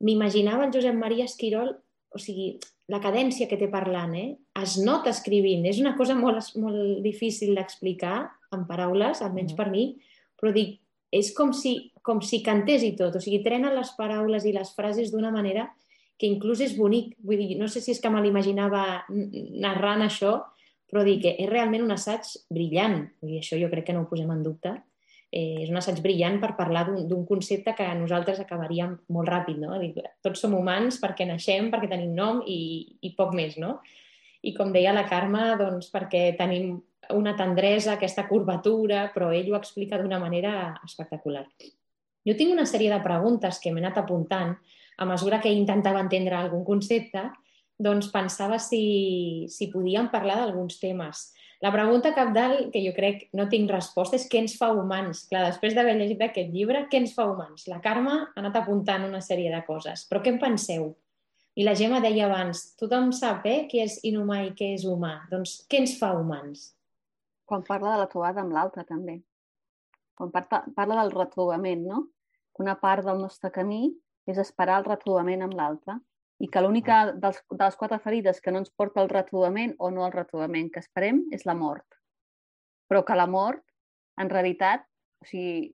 m'imaginava 0.05 0.67
el 0.67 0.75
Josep 0.75 0.97
Maria 0.99 1.29
Esquirol, 1.29 1.73
o 2.11 2.19
sigui, 2.19 2.53
la 2.91 3.01
cadència 3.03 3.47
que 3.47 3.59
té 3.59 3.69
parlant, 3.71 4.15
eh? 4.19 4.29
es 4.61 4.77
nota 4.83 5.13
escrivint, 5.15 5.67
és 5.71 5.79
una 5.83 5.95
cosa 5.99 6.17
molt, 6.19 6.55
molt 6.59 7.01
difícil 7.05 7.55
d'explicar 7.55 8.25
en 8.55 8.67
paraules, 8.67 9.23
almenys 9.23 9.55
per 9.59 9.69
mi, 9.71 9.93
però 10.41 10.51
dic, 10.55 10.81
és 11.15 11.31
com 11.35 11.53
si, 11.55 11.93
com 12.07 12.23
si 12.23 12.43
cantés 12.47 12.85
i 12.87 12.95
tot, 12.99 13.17
o 13.19 13.23
sigui, 13.23 13.43
trena 13.47 13.73
les 13.75 13.93
paraules 13.99 14.47
i 14.47 14.55
les 14.55 14.75
frases 14.75 15.15
d'una 15.15 15.31
manera 15.35 15.69
que 16.21 16.29
inclús 16.29 16.61
és 16.61 16.77
bonic, 16.77 17.15
vull 17.25 17.41
dir, 17.41 17.57
no 17.59 17.71
sé 17.71 17.81
si 17.81 17.95
és 17.95 18.01
que 18.03 18.11
me 18.13 18.21
l'imaginava 18.21 19.07
narrant 19.09 20.05
això, 20.05 20.37
però 20.91 21.05
dic 21.07 21.23
que 21.25 21.35
és 21.39 21.49
realment 21.49 21.87
un 21.87 21.95
assaig 21.95 22.27
brillant, 22.51 23.05
vull 23.23 23.37
dir, 23.37 23.41
això 23.41 23.59
jo 23.61 23.71
crec 23.73 23.89
que 23.89 23.97
no 23.97 24.05
ho 24.05 24.11
posem 24.11 24.31
en 24.35 24.43
dubte, 24.45 24.75
eh, 25.33 25.63
és 25.65 25.71
un 25.71 25.79
assaig 25.79 26.01
brillant 26.03 26.39
per 26.43 26.57
parlar 26.59 26.85
d'un 26.91 27.25
concepte 27.27 27.75
que 27.79 27.87
nosaltres 27.99 28.43
acabaríem 28.43 28.97
molt 29.15 29.31
ràpid, 29.31 29.59
no? 29.63 29.79
Dic, 29.83 29.99
tots 30.23 30.43
som 30.43 30.55
humans 30.59 31.01
perquè 31.03 31.27
naixem, 31.29 31.71
perquè 31.73 31.91
tenim 31.91 32.15
nom 32.17 32.43
i, 32.47 32.61
i 33.03 33.15
poc 33.17 33.35
més, 33.39 33.57
no? 33.59 33.79
I 34.43 34.55
com 34.57 34.73
deia 34.73 34.95
la 34.97 35.07
Carme, 35.09 35.53
doncs 35.61 35.91
perquè 35.93 36.31
tenim 36.39 36.79
una 37.15 37.35
tendresa, 37.37 37.95
aquesta 37.95 38.27
curvatura, 38.29 39.09
però 39.15 39.31
ell 39.35 39.51
ho 39.53 39.59
explica 39.59 39.99
d'una 39.99 40.21
manera 40.23 40.81
espectacular. 40.87 41.45
Jo 42.27 42.37
tinc 42.37 42.53
una 42.53 42.67
sèrie 42.69 42.91
de 42.93 43.01
preguntes 43.05 43.59
que 43.61 43.73
m'he 43.73 43.83
anat 43.83 43.99
apuntant 44.03 44.55
a 45.01 45.07
mesura 45.09 45.41
que 45.41 45.53
intentava 45.53 46.03
entendre 46.05 46.37
algun 46.37 46.65
concepte, 46.65 47.23
doncs 47.81 48.11
pensava 48.13 48.59
si, 48.61 49.47
si 49.49 49.71
podíem 49.73 50.11
parlar 50.13 50.37
d'alguns 50.43 50.77
temes. 50.81 51.31
La 51.61 51.69
pregunta 51.75 52.15
capdalt, 52.17 52.71
que 52.73 52.81
jo 52.81 52.95
crec 52.97 53.27
no 53.37 53.45
tinc 53.53 53.69
resposta, 53.69 54.17
és 54.17 54.25
què 54.33 54.41
ens 54.41 54.55
fa 54.57 54.71
humans? 54.73 55.27
Clar, 55.29 55.43
després 55.51 55.75
d'haver 55.77 55.93
llegit 55.99 56.23
aquest 56.25 56.49
llibre, 56.55 56.87
què 56.89 57.03
ens 57.03 57.13
fa 57.13 57.27
humans? 57.29 57.67
La 57.69 57.83
Carme 57.85 58.15
ha 58.17 58.41
anat 58.41 58.57
apuntant 58.63 59.05
una 59.05 59.21
sèrie 59.21 59.53
de 59.53 59.61
coses, 59.67 60.07
però 60.09 60.23
què 60.25 60.33
en 60.33 60.41
penseu? 60.41 60.89
I 61.61 61.67
la 61.67 61.75
Gemma 61.77 62.01
deia 62.01 62.31
abans, 62.31 62.65
tothom 62.81 63.11
sap 63.13 63.45
eh, 63.51 63.59
què 63.69 63.85
és 63.85 63.99
inhumà 64.09 64.41
i 64.47 64.55
què 64.57 64.71
és 64.79 64.87
humà. 64.89 65.19
Doncs 65.29 65.59
què 65.69 65.83
ens 65.83 65.99
fa 66.01 66.15
humans? 66.17 66.71
Quan 67.45 67.67
parla 67.67 67.93
de 67.93 68.05
la 68.07 68.09
trobada 68.09 68.41
amb 68.41 68.57
l'altre, 68.57 68.87
també. 68.89 69.19
Quan 70.17 70.33
parla, 70.33 70.63
parla 70.77 71.03
del 71.03 71.13
retrobament, 71.13 71.85
no? 71.93 72.07
Una 72.63 72.79
part 72.81 73.05
del 73.05 73.21
nostre 73.21 73.53
camí 73.53 73.91
és 74.31 74.41
esperar 74.41 74.81
el 74.81 74.89
retrobament 74.89 75.45
amb 75.45 75.59
l'altre 75.59 76.01
i 76.41 76.49
que 76.49 76.63
l'única 76.65 77.13
de 77.13 77.33
les 77.61 77.77
quatre 77.77 77.99
ferides 78.01 78.41
que 78.41 78.53
no 78.53 78.63
ens 78.63 78.73
porta 78.73 79.03
al 79.03 79.11
retrobament 79.13 79.75
o 79.79 79.91
no 79.93 80.07
al 80.07 80.15
retrobament 80.15 80.71
que 80.73 80.81
esperem 80.81 81.27
és 81.37 81.45
la 81.45 81.55
mort. 81.55 81.85
Però 82.89 83.05
que 83.05 83.17
la 83.19 83.29
mort, 83.29 83.61
en 84.21 84.31
realitat, 84.33 84.87
o 85.21 85.29
sigui, 85.29 85.69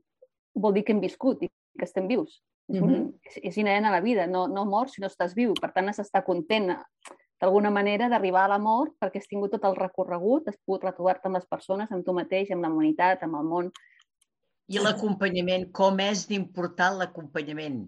vol 0.58 0.75
dir 0.75 0.82
que 0.85 0.92
hem 0.96 1.02
viscut 1.04 1.44
i 1.46 1.50
que 1.50 1.87
estem 1.87 2.08
vius. 2.11 2.40
És, 2.66 2.80
un, 2.82 2.96
és, 3.23 3.37
és 3.52 3.58
inherent 3.62 3.87
a 3.87 3.92
la 3.94 4.02
vida, 4.02 4.26
no, 4.26 4.49
no 4.50 4.64
mors 4.66 4.96
si 4.96 5.02
no 5.02 5.06
estàs 5.06 5.37
viu. 5.38 5.54
Per 5.54 5.70
tant, 5.70 5.87
has 5.87 6.00
d'estar 6.02 6.25
content 6.26 6.73
d'alguna 7.38 7.70
manera 7.70 8.08
d'arribar 8.11 8.46
a 8.49 8.52
la 8.56 8.58
mort 8.58 8.96
perquè 8.99 9.20
has 9.23 9.30
tingut 9.30 9.52
tot 9.54 9.68
el 9.68 9.76
recorregut, 9.78 10.49
has 10.50 10.58
pogut 10.64 10.88
retrobar-te 10.88 11.30
amb 11.30 11.38
les 11.38 11.46
persones, 11.46 11.92
amb 11.92 12.02
tu 12.04 12.16
mateix, 12.16 12.50
amb 12.50 12.66
la 12.66 12.73
humanitat, 12.73 13.23
amb 13.23 13.38
el 13.38 13.46
món. 13.52 13.70
I 14.66 14.82
l'acompanyament, 14.82 15.68
com 15.70 16.02
és 16.02 16.26
d'important 16.26 16.99
l'acompanyament? 16.99 17.85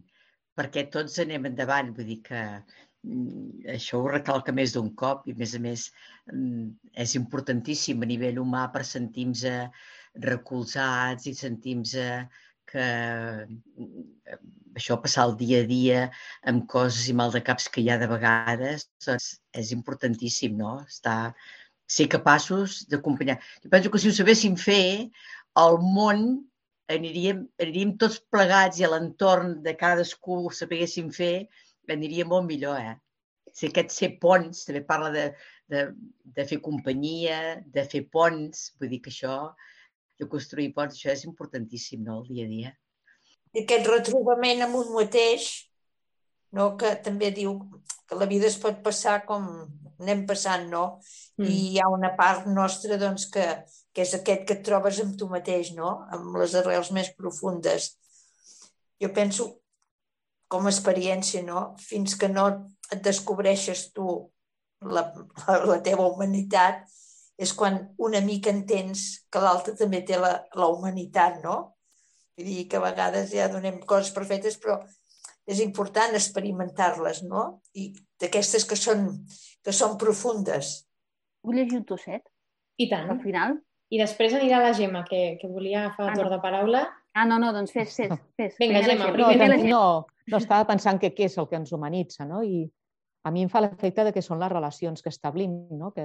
Perquè 0.58 0.88
tots 0.94 1.20
anem 1.22 1.46
endavant, 1.50 1.92
vull 1.96 2.10
dir 2.10 2.18
que 2.26 2.42
mm, 2.48 3.68
això 3.76 4.02
ho 4.02 4.10
recalca 4.10 4.54
més 4.54 4.74
d'un 4.74 4.90
cop 5.02 5.28
i, 5.28 5.36
a 5.36 5.40
més 5.42 5.54
a 5.54 5.62
més, 5.62 5.86
mm, 6.32 6.66
és 7.06 7.14
importantíssim 7.20 8.02
a 8.02 8.10
nivell 8.10 8.42
humà 8.42 8.66
per 8.74 8.84
sentir-nos 8.88 9.46
recolzats 10.24 11.28
i 11.30 11.34
sentir-nos 11.38 11.94
que 12.68 12.88
mm, 13.46 14.04
això, 14.78 14.98
passar 15.02 15.28
el 15.28 15.36
dia 15.40 15.62
a 15.62 15.68
dia 15.68 16.02
amb 16.52 16.66
coses 16.70 17.08
i 17.10 17.14
mal 17.20 17.32
de 17.34 17.42
caps 17.44 17.68
que 17.72 17.82
hi 17.82 17.88
ha 17.90 17.98
de 18.00 18.10
vegades, 18.10 18.88
doncs 19.06 19.30
és 19.62 19.72
importantíssim, 19.76 20.58
no? 20.58 20.78
Estar, 20.86 21.34
ser 21.88 22.08
capaços 22.12 22.82
d'acompanyar. 22.90 23.38
Jo 23.64 23.72
penso 23.72 23.90
que 23.90 24.00
si 24.02 24.10
ho 24.10 24.14
sabéssim 24.14 24.56
fer, 24.60 25.08
el 25.64 25.80
món 25.96 26.28
aniríem, 26.94 27.44
aniríem 27.60 27.94
tots 28.00 28.18
plegats 28.32 28.80
i 28.80 28.86
a 28.86 28.92
l'entorn 28.92 29.58
de 29.64 29.74
cadascú 29.80 30.40
ho 30.46 30.54
sapiguéssim 30.54 31.12
fer, 31.14 31.48
aniria 31.88 32.26
molt 32.28 32.48
millor, 32.48 32.80
eh? 32.80 32.96
Si 33.54 33.68
aquest 33.68 33.94
ser 33.94 34.10
ponts, 34.22 34.66
també 34.68 34.82
parla 34.86 35.08
de, 35.14 35.28
de, 35.72 35.86
de 36.36 36.44
fer 36.48 36.60
companyia, 36.64 37.38
de 37.76 37.84
fer 37.88 38.04
ponts, 38.12 38.68
vull 38.78 38.92
dir 38.92 39.00
que 39.04 39.12
això, 39.14 39.38
de 40.20 40.28
construir 40.28 40.74
ponts, 40.76 40.98
això 40.98 41.14
és 41.14 41.24
importantíssim, 41.30 42.04
no?, 42.04 42.20
el 42.22 42.28
dia 42.34 42.44
a 42.46 42.52
dia 42.52 42.76
i 43.54 43.64
aquest 43.64 43.88
retrobament 43.88 44.62
amb 44.64 44.78
un 44.78 44.92
mateix, 44.94 45.48
no? 46.56 46.74
que 46.80 46.94
també 47.04 47.30
diu 47.34 47.56
que 48.08 48.18
la 48.18 48.28
vida 48.30 48.48
es 48.48 48.58
pot 48.60 48.80
passar 48.84 49.20
com 49.28 49.46
anem 49.98 50.24
passant, 50.28 50.68
no? 50.70 50.84
Mm. 51.40 51.48
I 51.48 51.56
hi 51.72 51.80
ha 51.82 51.88
una 51.90 52.12
part 52.18 52.46
nostra 52.46 52.98
doncs, 53.00 53.26
que, 53.32 53.46
que 53.98 54.04
és 54.06 54.12
aquest 54.14 54.44
que 54.46 54.54
et 54.54 54.60
trobes 54.62 55.00
amb 55.02 55.16
tu 55.18 55.26
mateix, 55.26 55.72
no? 55.74 55.88
amb 56.14 56.36
les 56.38 56.52
arrels 56.54 56.92
més 56.94 57.08
profundes. 57.18 57.88
Jo 59.02 59.08
penso, 59.16 59.46
com 60.46 60.68
a 60.68 60.70
experiència, 60.70 61.42
no? 61.42 61.72
fins 61.82 62.14
que 62.20 62.28
no 62.30 62.44
et 62.94 63.02
descobreixes 63.02 63.88
tu 63.96 64.06
la, 64.86 65.02
la, 65.48 65.58
la 65.72 65.80
teva 65.82 66.06
humanitat, 66.06 66.86
és 67.42 67.56
quan 67.58 67.80
una 67.98 68.22
mica 68.22 68.54
entens 68.54 69.08
que 69.26 69.42
l'altre 69.42 69.74
també 69.74 70.04
té 70.06 70.22
la, 70.22 70.32
la 70.54 70.70
humanitat, 70.70 71.42
no? 71.42 71.58
Vull 72.38 72.54
dir 72.54 72.68
que 72.70 72.78
a 72.78 72.86
vegades 72.86 73.34
ja 73.34 73.50
donem 73.50 73.82
coses 73.82 74.14
perfectes, 74.14 74.62
però 74.62 74.78
és 75.50 75.58
important 75.64 76.14
experimentar-les, 76.14 77.24
no? 77.26 77.48
I 77.74 77.90
d'aquestes 78.22 78.62
que 78.62 78.78
són, 78.78 79.08
que 79.66 79.74
són 79.74 79.98
profundes. 79.98 80.84
Vull 81.42 81.58
llegir 81.58 81.82
un 81.82 81.88
tosset? 81.90 82.30
I 82.78 82.86
tant. 82.94 83.10
Al 83.10 83.26
final? 83.26 83.64
I 83.88 84.00
després 84.00 84.34
anirà 84.36 84.60
la 84.60 84.74
Gemma, 84.76 85.04
que, 85.08 85.38
que 85.40 85.48
volia 85.48 85.86
agafar 85.86 86.10
ah, 86.10 86.16
torn 86.16 86.34
de 86.34 86.40
paraula. 86.42 86.82
Ah, 87.16 87.24
no, 87.28 87.38
no, 87.40 87.52
doncs 87.56 87.72
fes, 87.72 87.94
fes. 87.96 88.12
fes. 88.36 88.56
Vinga, 88.60 88.82
Gemma, 88.84 89.12
primer 89.14 89.38
no, 89.38 89.54
doncs, 89.54 89.68
no, 89.70 89.84
no, 90.28 90.40
estava 90.40 90.66
pensant 90.68 91.00
que 91.00 91.14
què 91.16 91.28
és 91.30 91.38
el 91.40 91.48
que 91.48 91.56
ens 91.56 91.72
humanitza, 91.72 92.26
no? 92.28 92.42
I 92.44 92.66
a 93.24 93.32
mi 93.32 93.46
em 93.46 93.50
fa 93.52 93.62
l'efecte 93.64 94.04
de 94.04 94.12
que 94.12 94.24
són 94.24 94.40
les 94.42 94.52
relacions 94.52 95.02
que 95.04 95.12
establim, 95.12 95.56
no? 95.80 95.90
Que, 95.96 96.04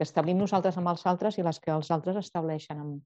que 0.00 0.06
establim 0.08 0.38
nosaltres 0.42 0.76
amb 0.80 0.90
els 0.90 1.06
altres 1.06 1.38
i 1.38 1.46
les 1.46 1.62
que 1.62 1.72
els 1.74 1.90
altres 1.94 2.18
estableixen 2.20 2.82
amb, 2.82 3.00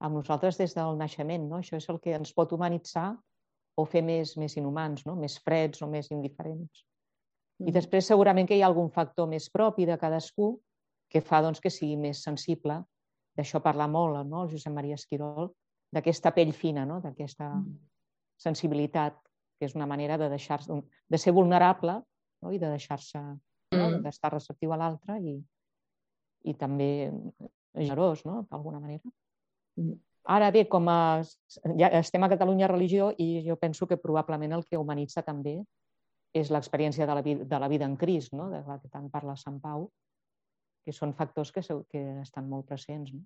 amb 0.00 0.20
nosaltres 0.20 0.58
des 0.60 0.74
del 0.76 0.96
naixement. 0.98 1.48
No? 1.50 1.60
Això 1.60 1.76
és 1.80 1.88
el 1.92 2.00
que 2.02 2.16
ens 2.16 2.32
pot 2.36 2.52
humanitzar 2.56 3.10
o 3.76 3.84
fer 3.84 4.02
més, 4.02 4.36
més 4.40 4.56
inhumans, 4.56 5.04
no? 5.08 5.16
més 5.20 5.36
freds 5.44 5.82
o 5.84 5.88
més 5.90 6.10
indiferents. 6.14 6.84
Mm. 7.60 7.70
I 7.70 7.76
després 7.76 8.08
segurament 8.08 8.48
que 8.48 8.56
hi 8.56 8.62
ha 8.64 8.70
algun 8.70 8.92
factor 8.92 9.28
més 9.28 9.48
propi 9.52 9.88
de 9.88 9.98
cadascú 10.00 10.54
que 11.12 11.22
fa 11.22 11.42
doncs, 11.44 11.60
que 11.62 11.70
sigui 11.70 11.96
més 12.00 12.22
sensible. 12.24 12.80
D'això 13.36 13.60
parla 13.60 13.86
molt 13.90 14.22
no? 14.26 14.44
el 14.44 14.52
Josep 14.54 14.72
Maria 14.72 14.96
Esquirol, 14.96 15.50
d'aquesta 15.92 16.32
pell 16.36 16.52
fina, 16.56 16.86
no? 16.88 17.00
d'aquesta 17.04 17.50
mm. 17.54 17.74
sensibilitat, 18.42 19.18
que 19.58 19.68
és 19.68 19.76
una 19.76 19.88
manera 19.88 20.18
de, 20.20 20.28
deixar 20.32 20.60
de 20.66 21.18
ser 21.18 21.32
vulnerable 21.36 21.98
no? 22.42 22.52
i 22.52 22.58
de 22.58 22.70
deixar-se, 22.72 23.20
no? 23.20 23.84
mm. 23.84 24.02
d'estar 24.04 24.32
receptiu 24.34 24.72
a 24.72 24.80
l'altre 24.80 25.18
i, 25.20 25.36
i 26.48 26.56
també 26.56 26.90
generós, 27.76 28.24
no? 28.24 28.42
d'alguna 28.50 28.80
manera. 28.80 29.14
Ara 30.26 30.50
bé, 30.50 30.64
com 30.66 30.88
a, 30.90 31.22
ja 31.78 31.90
estem 32.00 32.24
a 32.24 32.30
Catalunya 32.32 32.70
Religió 32.72 33.12
i 33.22 33.44
jo 33.46 33.56
penso 33.60 33.86
que 33.86 34.00
probablement 34.00 34.56
el 34.56 34.64
que 34.66 34.80
humanitza 34.80 35.22
també 35.22 35.60
és 36.36 36.50
l'experiència 36.50 37.06
de, 37.06 37.14
la 37.14 37.22
vida, 37.22 37.44
de 37.44 37.60
la 37.62 37.68
vida 37.68 37.86
en 37.86 37.96
Crist, 37.96 38.34
no? 38.34 38.50
de 38.50 38.60
la 38.66 38.80
que 38.82 38.90
tant 38.92 39.06
parla 39.12 39.36
Sant 39.40 39.60
Pau, 39.62 39.86
que 40.86 40.94
són 40.94 41.14
factors 41.18 41.50
que, 41.52 41.64
que 41.90 42.02
estan 42.22 42.46
molt 42.50 42.68
presents 42.70 43.10
no? 43.12 43.24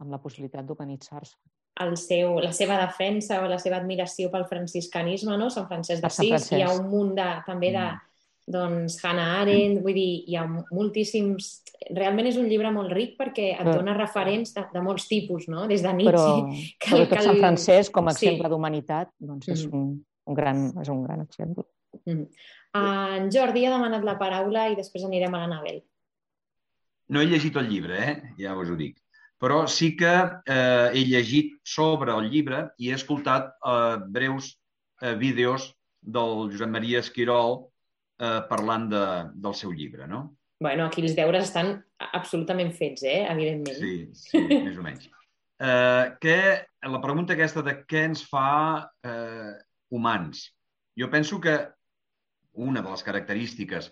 amb 0.00 0.14
la 0.14 0.20
possibilitat 0.22 0.68
d'humanitzar-se. 0.68 1.34
El 1.80 1.96
seu, 1.96 2.36
la 2.42 2.52
seva 2.54 2.76
defensa 2.80 3.40
o 3.42 3.48
la 3.48 3.58
seva 3.60 3.78
admiració 3.80 4.30
pel 4.30 4.46
franciscanisme, 4.48 5.36
no? 5.40 5.48
Sant 5.52 5.68
Francesc 5.68 6.04
de 6.04 6.10
Sis, 6.12 6.50
hi 6.52 6.62
ha 6.64 6.72
un 6.76 6.88
munt 6.92 7.14
de, 7.16 7.28
també 7.46 7.72
de, 7.74 7.88
mm 7.88 8.06
doncs 8.50 8.98
Hannah 9.04 9.40
Arendt, 9.40 9.80
vull 9.84 9.96
dir, 9.96 10.22
hi 10.28 10.38
ha 10.38 10.46
moltíssims... 10.48 11.58
Realment 11.96 12.28
és 12.28 12.36
un 12.36 12.48
llibre 12.50 12.68
molt 12.74 12.92
ric 12.92 13.14
perquè 13.16 13.54
et 13.54 13.68
dona 13.70 13.94
referents 13.96 14.52
de, 14.52 14.66
de 14.74 14.82
molts 14.84 15.06
tipus, 15.08 15.46
no? 15.48 15.64
Des 15.70 15.84
de 15.84 15.92
Nietzsche... 15.96 16.12
Però, 16.12 16.56
que, 16.76 16.90
sobretot 16.90 17.16
que. 17.16 17.24
Sant 17.24 17.40
Francesc, 17.40 17.94
com 17.94 18.10
a 18.10 18.14
exemple 18.16 18.48
sí. 18.48 18.52
d'humanitat, 18.52 19.12
doncs 19.30 19.48
és, 19.48 19.62
mm. 19.64 19.78
un, 19.78 19.94
un 20.28 20.36
gran, 20.36 20.66
és 20.82 20.90
un 20.92 21.00
gran 21.06 21.24
exemple. 21.24 21.64
Mm. 22.04 22.26
En 22.80 23.30
Jordi 23.32 23.64
ha 23.66 23.72
demanat 23.72 24.04
la 24.06 24.18
paraula 24.20 24.68
i 24.70 24.76
després 24.78 25.06
anirem 25.08 25.34
a 25.34 25.42
l'Anabel. 25.42 25.80
No 27.10 27.22
he 27.22 27.28
llegit 27.30 27.56
el 27.58 27.68
llibre, 27.70 27.98
eh? 27.98 28.34
ja 28.38 28.54
us 28.58 28.70
ho 28.70 28.76
dic. 28.78 28.98
Però 29.40 29.64
sí 29.72 29.94
que 29.98 30.12
eh, 30.12 30.90
he 30.94 31.04
llegit 31.08 31.56
sobre 31.66 32.12
el 32.12 32.28
llibre 32.30 32.66
i 32.78 32.90
he 32.90 32.98
escoltat 32.98 33.54
eh, 33.56 33.96
breus 34.12 34.52
eh, 35.02 35.14
vídeos 35.18 35.70
del 36.00 36.50
Josep 36.52 36.70
Maria 36.70 37.00
Esquirol 37.00 37.56
eh, 38.20 38.40
parlant 38.50 38.90
de, 38.92 39.06
del 39.34 39.56
seu 39.56 39.72
llibre, 39.72 40.06
no? 40.06 40.28
Bueno, 40.60 40.86
aquí 40.86 41.00
els 41.00 41.16
deures 41.16 41.48
estan 41.48 41.78
absolutament 42.12 42.74
fets, 42.76 43.02
eh? 43.08 43.24
evidentment. 43.32 43.80
Sí, 43.80 43.94
sí, 44.12 44.44
més 44.50 44.76
o 44.76 44.86
menys. 44.86 45.08
Eh, 45.60 46.04
que, 46.24 46.36
la 46.88 46.98
pregunta 47.04 47.34
aquesta 47.34 47.60
de 47.60 47.74
què 47.84 48.06
ens 48.08 48.22
fa 48.24 48.80
eh, 49.04 49.50
humans. 49.92 50.46
Jo 50.96 51.10
penso 51.12 51.36
que 51.36 51.52
una 52.64 52.80
de 52.80 52.88
les 52.88 53.02
característiques 53.04 53.90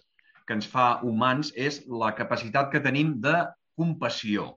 que 0.49 0.57
ens 0.57 0.69
fa 0.73 1.03
humans 1.05 1.53
és 1.55 1.83
la 2.03 2.15
capacitat 2.17 2.71
que 2.73 2.81
tenim 2.85 3.19
de 3.21 3.37
compassió. 3.77 4.55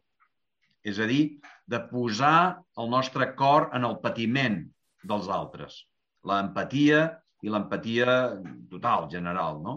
És 0.87 0.97
a 1.03 1.07
dir, 1.09 1.41
de 1.67 1.79
posar 1.91 2.63
el 2.79 2.89
nostre 2.89 3.27
cor 3.37 3.69
en 3.75 3.83
el 3.87 3.99
patiment 4.03 4.61
dels 5.03 5.27
altres. 5.27 5.83
L'empatia 6.27 7.03
i 7.43 7.51
l'empatia 7.51 8.15
total, 8.71 9.09
general, 9.11 9.59
no? 9.65 9.75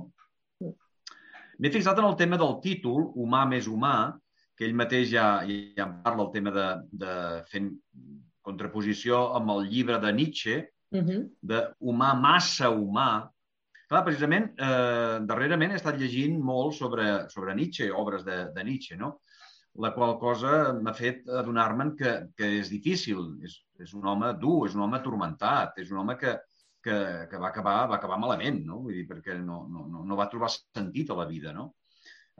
M'he 1.58 1.70
fixat 1.70 1.98
en 2.00 2.08
el 2.08 2.16
tema 2.18 2.38
del 2.40 2.56
títol, 2.62 3.10
Humà 3.14 3.44
més 3.50 3.68
humà, 3.70 4.14
que 4.58 4.66
ell 4.66 4.74
mateix 4.78 5.10
ja, 5.12 5.26
ja 5.46 5.86
en 5.86 5.98
parla, 6.02 6.26
el 6.26 6.32
tema 6.34 6.52
de, 6.54 6.66
de 7.02 7.14
fent 7.50 7.70
contraposició 8.44 9.20
amb 9.38 9.52
el 9.54 9.68
llibre 9.70 9.98
de 10.02 10.12
Nietzsche, 10.12 10.56
uh 10.94 11.02
-huh. 11.02 11.20
de 11.40 11.60
humà 11.80 12.14
massa 12.14 12.70
humà. 12.70 13.30
Clar, 13.90 14.00
precisament, 14.06 14.50
eh, 14.56 15.20
darrerament 15.28 15.74
he 15.74 15.78
estat 15.80 15.98
llegint 16.00 16.38
molt 16.40 16.76
sobre, 16.76 17.28
sobre 17.32 17.54
Nietzsche, 17.58 17.90
obres 17.92 18.24
de, 18.24 18.46
de 18.54 18.64
Nietzsche, 18.64 18.96
no? 19.00 19.18
la 19.82 19.90
qual 19.94 20.16
cosa 20.20 20.72
m'ha 20.72 20.92
fet 20.94 21.28
adonar-me'n 21.28 21.94
que, 21.98 22.12
que 22.38 22.50
és 22.60 22.70
difícil. 22.70 23.22
És, 23.44 23.58
és 23.82 23.94
un 23.98 24.06
home 24.06 24.30
dur, 24.40 24.68
és 24.68 24.76
un 24.78 24.84
home 24.84 25.00
atormentat, 25.00 25.80
és 25.82 25.90
un 25.90 26.00
home 26.02 26.14
que, 26.20 26.36
que, 26.84 26.98
que 27.30 27.40
va, 27.40 27.50
acabar, 27.50 27.78
va 27.90 27.98
acabar 27.98 28.20
malament, 28.22 28.62
no? 28.68 28.82
Vull 28.84 29.00
dir, 29.00 29.06
perquè 29.08 29.36
no, 29.40 29.64
no, 29.70 30.04
no 30.06 30.20
va 30.20 30.28
trobar 30.32 30.52
sentit 30.54 31.10
a 31.10 31.18
la 31.18 31.26
vida, 31.30 31.52
no? 31.56 31.72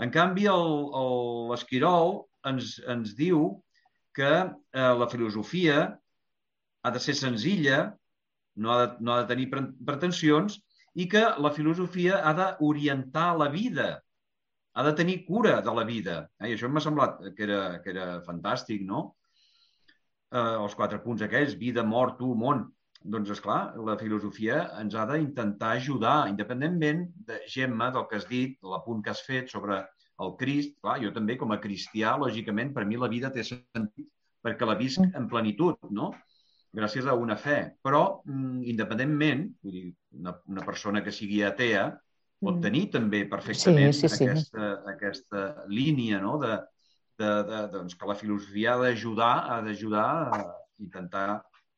En 0.04 0.10
canvi, 0.14 0.46
l'Esquirol 0.50 2.16
ens, 2.50 2.76
ens 2.90 3.14
diu 3.18 3.46
que 4.14 4.30
eh, 4.30 4.92
la 5.02 5.10
filosofia 5.10 5.84
ha 6.84 6.94
de 6.94 7.02
ser 7.02 7.16
senzilla, 7.18 7.88
no 8.54 8.70
ha 8.70 8.78
de, 8.84 8.88
no 9.02 9.14
ha 9.14 9.22
de 9.22 9.30
tenir 9.32 9.50
pretensions 9.50 10.60
i 10.94 11.06
que 11.10 11.22
la 11.42 11.52
filosofia 11.54 12.20
ha 12.22 12.32
d'orientar 12.38 13.32
la 13.38 13.48
vida, 13.50 13.88
ha 14.74 14.84
de 14.86 14.92
tenir 14.98 15.24
cura 15.26 15.60
de 15.62 15.74
la 15.74 15.84
vida. 15.88 16.16
Eh? 16.40 16.50
I 16.50 16.56
això 16.56 16.70
m'ha 16.70 16.82
semblat 16.82 17.20
que 17.36 17.46
era, 17.46 17.60
que 17.82 17.92
era 17.94 18.06
fantàstic, 18.26 18.82
no? 18.86 19.04
Eh, 20.34 20.56
els 20.64 20.74
quatre 20.78 21.00
punts 21.02 21.22
aquells, 21.26 21.58
vida, 21.58 21.84
mort, 21.86 22.18
tu, 22.18 22.32
món. 22.38 22.64
Doncs, 23.04 23.34
és 23.34 23.42
clar, 23.44 23.74
la 23.84 23.98
filosofia 24.00 24.62
ens 24.80 24.94
ha 24.96 25.04
d'intentar 25.10 25.74
ajudar, 25.76 26.16
independentment 26.30 27.04
de 27.28 27.42
Gemma, 27.52 27.90
del 27.92 28.06
que 28.08 28.16
has 28.16 28.26
dit, 28.30 28.56
l'apunt 28.64 29.02
que 29.04 29.12
has 29.12 29.20
fet 29.26 29.52
sobre 29.52 29.82
el 30.24 30.32
Crist. 30.40 30.78
Clar, 30.80 30.96
jo 31.02 31.12
també, 31.12 31.36
com 31.36 31.52
a 31.52 31.60
cristià, 31.60 32.14
lògicament, 32.22 32.72
per 32.72 32.86
mi 32.88 32.96
la 33.00 33.10
vida 33.12 33.30
té 33.34 33.44
sentit 33.44 34.08
perquè 34.44 34.68
la 34.68 34.76
visc 34.76 35.00
mm. 35.00 35.16
en 35.18 35.28
plenitud, 35.30 35.90
no? 35.96 36.12
Gràcies 36.74 37.06
a 37.06 37.14
una 37.18 37.36
fe. 37.40 37.58
Però, 37.84 38.04
mm, 38.26 38.62
independentment, 38.74 39.46
vull 39.62 39.76
dir, 39.78 39.86
una, 40.18 40.34
una 40.50 40.64
persona 40.66 41.02
que 41.04 41.14
sigui 41.14 41.42
atea 41.46 41.88
pot 42.44 42.58
mm. 42.58 42.62
tenir 42.64 42.84
també 42.92 43.24
perfectament 43.30 43.94
sí, 43.94 44.08
sí, 44.08 44.16
sí. 44.16 44.28
Aquesta, 44.28 44.70
aquesta 44.92 45.44
línia 45.70 46.20
no? 46.22 46.36
de, 46.42 46.58
de, 47.20 47.30
de, 47.48 47.60
doncs, 47.72 47.96
que 47.98 48.10
la 48.10 48.18
filosofia 48.18 48.74
ha 48.74 48.82
d'ajudar 48.82 49.34
ha 49.54 49.60
d'ajudar 49.64 50.06
a 50.34 50.40
intentar 50.82 51.28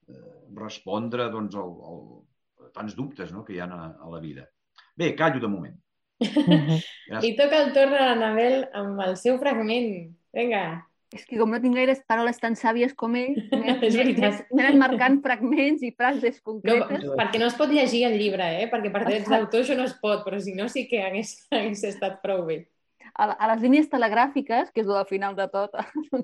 eh, 0.09 0.37
respondre 0.57 1.29
doncs, 1.33 1.57
al, 1.61 1.73
al, 1.91 2.71
tants 2.77 2.97
dubtes 2.99 3.33
no? 3.35 3.45
que 3.45 3.57
hi 3.57 3.61
ha 3.63 3.69
a, 3.69 3.91
a 4.01 4.13
la 4.13 4.23
vida. 4.23 4.47
Bé, 4.97 5.13
callo 5.19 5.43
de 5.43 5.53
moment. 5.53 5.77
Li 7.23 7.35
toca 7.37 7.63
el 7.63 7.73
torn 7.77 7.95
a 7.95 8.11
l'Anabel 8.11 8.63
amb 8.81 9.03
el 9.05 9.17
seu 9.21 9.37
fragment. 9.43 9.91
Vinga. 10.37 10.65
És 11.15 11.23
que 11.23 11.37
com 11.39 11.53
no 11.55 11.59
tinc 11.63 11.77
gaires 11.79 12.01
paraules 12.11 12.41
tan 12.43 12.57
sàvies 12.59 12.95
com 12.99 13.15
ell, 13.15 13.37
m'he 13.55 14.63
anat 14.63 14.79
marcant 14.81 15.21
fragments 15.23 15.85
i 15.87 15.93
frases 15.95 16.41
concretes. 16.43 17.05
No, 17.05 17.15
perquè 17.21 17.39
no 17.39 17.47
es 17.47 17.59
pot 17.59 17.71
llegir 17.71 18.03
el 18.09 18.17
llibre, 18.19 18.49
eh? 18.63 18.65
perquè 18.73 18.91
per 18.95 19.05
drets 19.05 19.31
d'autor 19.31 19.63
això 19.63 19.77
no 19.79 19.87
es 19.87 19.95
pot, 20.03 20.25
però 20.27 20.41
si 20.43 20.57
no 20.59 20.67
sí 20.73 20.87
que 20.91 21.05
hagués, 21.05 21.37
hagués 21.55 21.85
estat 21.93 22.19
prou 22.25 22.43
bé. 22.49 22.65
A, 23.15 23.31
a 23.31 23.49
les 23.53 23.63
línies 23.63 23.87
telegràfiques, 23.89 24.75
que 24.75 24.83
és 24.83 24.91
el 24.91 25.07
final 25.09 25.39
de 25.39 25.47
tot, 25.53 25.79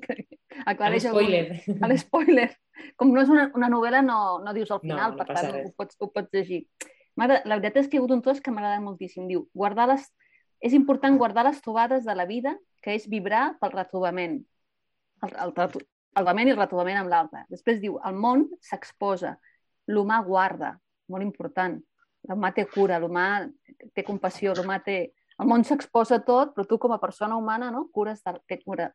aclareix 0.72 1.06
l'espoiler. 1.06 1.62
A 1.78 1.88
l'espoiler. 1.88 2.50
Com 2.98 3.14
no 3.14 3.22
és 3.22 3.30
una, 3.30 3.46
una 3.54 3.70
novel·la, 3.70 4.02
no, 4.04 4.18
no 4.42 4.56
dius 4.56 4.74
al 4.74 4.82
final, 4.82 5.14
no, 5.14 5.14
no 5.14 5.22
per 5.22 5.30
tant 5.30 5.52
res. 5.54 5.70
ho 5.70 5.78
pots, 5.78 5.96
ho 6.02 6.10
pots 6.10 6.34
llegir. 6.34 6.64
La 7.22 7.38
veritat 7.46 7.84
és 7.84 7.86
que 7.86 7.96
hi 7.96 8.00
ha 8.00 8.02
hagut 8.02 8.18
un 8.18 8.26
tos 8.26 8.42
que 8.42 8.50
m'agrada 8.50 8.82
moltíssim. 8.82 9.30
Diu, 9.30 9.46
guardar 9.54 9.92
les... 9.94 10.10
és 10.58 10.74
important 10.74 11.16
guardar 11.22 11.46
les 11.46 11.62
trobades 11.62 12.04
de 12.08 12.18
la 12.18 12.26
vida, 12.26 12.58
que 12.82 12.96
és 12.98 13.06
vibrar 13.08 13.52
pel 13.60 13.78
retrobament 13.78 14.40
el, 15.26 15.32
el, 15.44 15.54
trobament 15.54 16.48
i 16.50 16.54
el 16.54 16.60
retrobament 16.60 17.00
amb 17.00 17.12
l'altre. 17.12 17.46
Després 17.52 17.80
diu, 17.82 17.98
el 18.06 18.18
món 18.18 18.46
s'exposa, 18.68 19.36
l'humà 19.90 20.20
guarda, 20.26 20.74
molt 21.12 21.26
important. 21.26 21.78
L'humà 22.28 22.52
té 22.54 22.66
cura, 22.70 23.00
l'humà 23.02 23.26
té 23.94 24.06
compassió, 24.06 24.54
l'humà 24.58 24.78
té... 24.84 25.00
El 25.40 25.48
món 25.48 25.64
s'exposa 25.66 26.20
tot, 26.22 26.52
però 26.54 26.66
tu 26.68 26.76
com 26.78 26.92
a 26.94 27.00
persona 27.02 27.38
humana 27.40 27.72
no? 27.74 27.86
cures 27.94 28.20
de... 28.22 28.36
té 28.46 28.60
cura. 28.62 28.92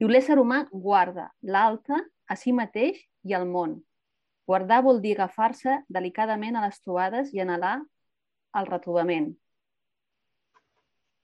Diu, 0.00 0.08
l'ésser 0.08 0.38
humà 0.40 0.62
guarda 0.72 1.28
l'altre, 1.42 1.98
a 2.30 2.36
si 2.38 2.54
mateix 2.56 3.02
i 3.26 3.34
al 3.36 3.44
món. 3.50 3.80
Guardar 4.48 4.80
vol 4.86 5.02
dir 5.02 5.16
agafar-se 5.16 5.82
delicadament 5.92 6.56
a 6.56 6.64
les 6.64 6.80
trobades 6.80 7.34
i 7.34 7.42
anhelar 7.42 7.80
el 8.56 8.70
retrobament 8.70 9.34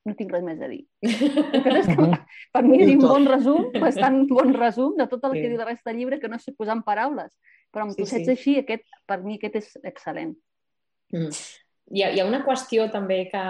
no 0.06 0.14
tinc 0.14 0.32
res 0.32 0.44
més 0.46 0.62
a 0.62 0.70
dir. 0.70 0.84
és 1.02 1.90
que 1.90 2.08
per 2.54 2.62
mi 2.66 2.80
és 2.84 2.94
un 2.94 3.02
bon 3.02 3.26
resum, 3.28 3.68
bastant 3.82 4.22
bon 4.30 4.54
resum 4.56 4.96
de 4.98 5.08
tot 5.10 5.26
el 5.28 5.36
sí. 5.36 5.42
que 5.42 5.52
diu 5.52 5.60
de 5.60 5.68
resta 5.68 5.90
del 5.90 6.00
llibre 6.00 6.20
que 6.22 6.30
no 6.32 6.38
sé 6.42 6.54
posar 6.56 6.78
en 6.78 6.84
paraules. 6.86 7.34
Però 7.74 7.86
amb 7.86 7.94
sí, 7.94 8.00
trossets 8.00 8.28
sí. 8.30 8.34
així, 8.36 8.56
aquest, 8.62 8.86
per 9.08 9.20
mi 9.24 9.38
aquest 9.40 9.58
és 9.60 9.72
excel·lent. 9.82 10.36
Mm. 11.14 11.34
Hi 11.96 12.02
ha, 12.02 12.10
hi 12.14 12.22
ha 12.22 12.26
una 12.26 12.42
qüestió 12.46 12.88
també 12.90 13.20
que, 13.30 13.42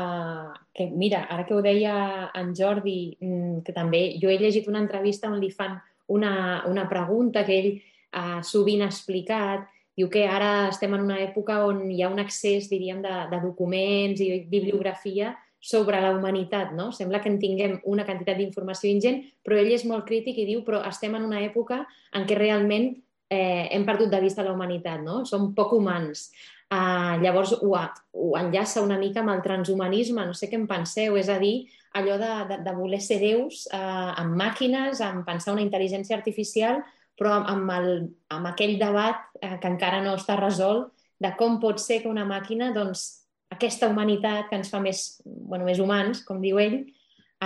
que, 0.77 0.89
mira, 0.93 1.23
ara 1.33 1.47
que 1.49 1.55
ho 1.57 1.63
deia 1.65 1.95
en 2.37 2.53
Jordi, 2.57 2.99
mm, 3.21 3.63
que 3.65 3.77
també 3.77 4.03
jo 4.21 4.33
he 4.33 4.37
llegit 4.41 4.69
una 4.69 4.83
entrevista 4.85 5.31
on 5.31 5.39
li 5.41 5.53
fan 5.53 5.79
una, 6.13 6.65
una 6.69 6.85
pregunta 6.89 7.47
que 7.47 7.57
ell 7.57 7.71
uh, 7.77 8.43
sovint 8.45 8.85
ha 8.85 8.91
explicat, 8.93 9.65
diu 9.97 10.11
que 10.13 10.27
ara 10.29 10.69
estem 10.69 10.93
en 10.93 11.07
una 11.07 11.17
època 11.25 11.63
on 11.65 11.87
hi 11.89 12.03
ha 12.05 12.13
un 12.13 12.21
accés, 12.21 12.69
diríem, 12.69 13.01
de, 13.05 13.15
de 13.31 13.41
documents 13.41 14.21
i 14.21 14.45
bibliografia 14.53 15.33
sobre 15.61 16.01
la 16.01 16.13
humanitat, 16.15 16.73
no? 16.77 16.91
Sembla 16.93 17.21
que 17.23 17.31
en 17.33 17.41
tinguem 17.43 17.79
una 17.91 18.05
quantitat 18.07 18.39
d'informació 18.39 18.91
ingent, 18.93 19.23
però 19.43 19.59
ell 19.59 19.73
és 19.75 19.87
molt 19.89 20.07
crític 20.07 20.39
i 20.39 20.47
diu 20.49 20.63
però 20.67 20.83
estem 20.87 21.17
en 21.19 21.25
una 21.27 21.41
època 21.43 21.83
en 22.15 22.27
què 22.29 22.37
realment 22.39 22.93
eh, 23.29 23.69
hem 23.73 23.87
perdut 23.87 24.13
de 24.13 24.21
vista 24.23 24.45
la 24.47 24.53
humanitat, 24.55 25.03
no? 25.03 25.25
Som 25.27 25.53
poc 25.57 25.75
humans. 25.75 26.29
Uh, 26.67 27.15
llavors 27.23 27.53
ho, 27.63 27.69
ho 27.79 28.29
enllaça 28.35 28.83
una 28.83 28.99
mica 28.99 29.21
amb 29.23 29.31
el 29.37 29.43
transhumanisme, 29.43 30.25
no 30.27 30.35
sé 30.35 30.49
què 30.51 30.59
en 30.59 30.67
penseu, 30.67 31.15
és 31.15 31.29
a 31.31 31.39
dir, 31.39 31.69
allò 31.95 32.17
de, 32.19 32.31
de, 32.49 32.59
de 32.67 32.73
voler 32.75 32.99
ser 33.03 33.21
déus 33.23 33.69
uh, 33.71 34.15
amb 34.19 34.35
màquines, 34.39 35.01
amb 35.05 35.23
pensar 35.27 35.55
una 35.55 35.63
intel·ligència 35.63 36.17
artificial, 36.19 36.83
però 37.17 37.39
amb, 37.39 37.71
el, 37.71 37.93
amb 38.35 38.51
aquell 38.51 38.75
debat 38.83 39.29
uh, 39.39 39.55
que 39.63 39.71
encara 39.71 40.03
no 40.03 40.17
està 40.19 40.35
resolt 40.41 40.91
de 41.23 41.31
com 41.39 41.61
pot 41.63 41.79
ser 41.81 42.03
que 42.03 42.11
una 42.11 42.27
màquina 42.29 42.73
doncs, 42.75 43.07
aquesta 43.55 43.89
humanitat 43.89 44.51
que 44.51 44.59
ens 44.59 44.71
fa 44.73 44.81
més, 44.83 45.21
bueno, 45.25 45.67
més 45.69 45.81
humans, 45.83 46.23
com 46.27 46.41
diu 46.43 46.59
ell, 46.63 46.81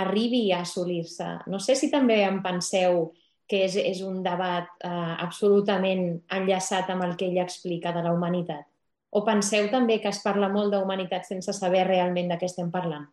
arribi 0.01 0.47
a 0.51 0.61
assolir-se. 0.65 1.27
No 1.51 1.59
sé 1.59 1.75
si 1.75 1.91
també 1.91 2.21
en 2.25 2.39
penseu 2.43 3.11
que 3.51 3.65
és, 3.65 3.75
és 3.75 4.01
un 4.07 4.21
debat 4.23 4.69
eh, 4.87 5.15
absolutament 5.19 6.05
enllaçat 6.31 6.89
amb 6.93 7.03
el 7.05 7.17
que 7.19 7.27
ell 7.27 7.41
explica 7.43 7.91
de 7.91 8.03
la 8.05 8.13
humanitat. 8.15 8.65
O 9.11 9.25
penseu 9.27 9.67
també 9.71 9.99
que 9.99 10.07
es 10.11 10.21
parla 10.23 10.47
molt 10.49 10.71
d'humanitat 10.71 11.27
sense 11.27 11.53
saber 11.53 11.83
realment 11.89 12.31
de 12.31 12.37
què 12.39 12.47
estem 12.47 12.71
parlant? 12.71 13.09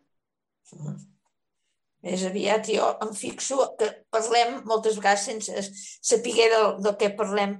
Més 2.06 2.22
aviat 2.28 2.70
jo 2.70 2.86
em 3.02 3.10
fixo 3.18 3.72
que 3.80 3.88
parlem 4.14 4.60
moltes 4.70 5.00
vegades 5.00 5.26
sense 5.26 5.64
saber 5.74 6.46
del, 6.52 6.68
del 6.84 6.94
que 7.00 7.10
parlem, 7.18 7.56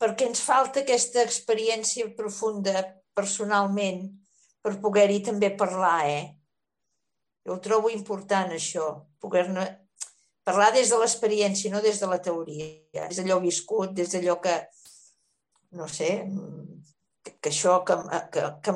perquè 0.00 0.30
ens 0.30 0.40
falta 0.40 0.80
aquesta 0.80 1.20
experiència 1.20 2.08
profunda 2.16 2.86
personalment 3.14 4.06
per 4.64 4.78
poder-hi 4.80 5.20
també 5.26 5.50
parlar, 5.60 5.98
eh? 6.08 6.24
Jo 7.44 7.58
ho 7.58 7.62
trobo 7.64 7.90
important, 7.92 8.54
això, 8.56 8.86
poder-ne 9.20 9.66
parlar 10.44 10.70
des 10.72 10.92
de 10.92 11.00
l'experiència, 11.00 11.72
no 11.72 11.82
des 11.84 12.00
de 12.00 12.08
la 12.08 12.20
teoria, 12.24 12.70
des 12.94 13.20
d'allò 13.20 13.40
viscut, 13.42 13.92
des 13.96 14.12
d'allò 14.12 14.38
que, 14.44 14.54
no 15.76 15.88
sé, 15.88 16.10
que, 17.24 17.36
que 17.40 17.52
això 17.52 17.82
que, 17.84 17.98
que, 18.32 18.44
que, 18.64 18.74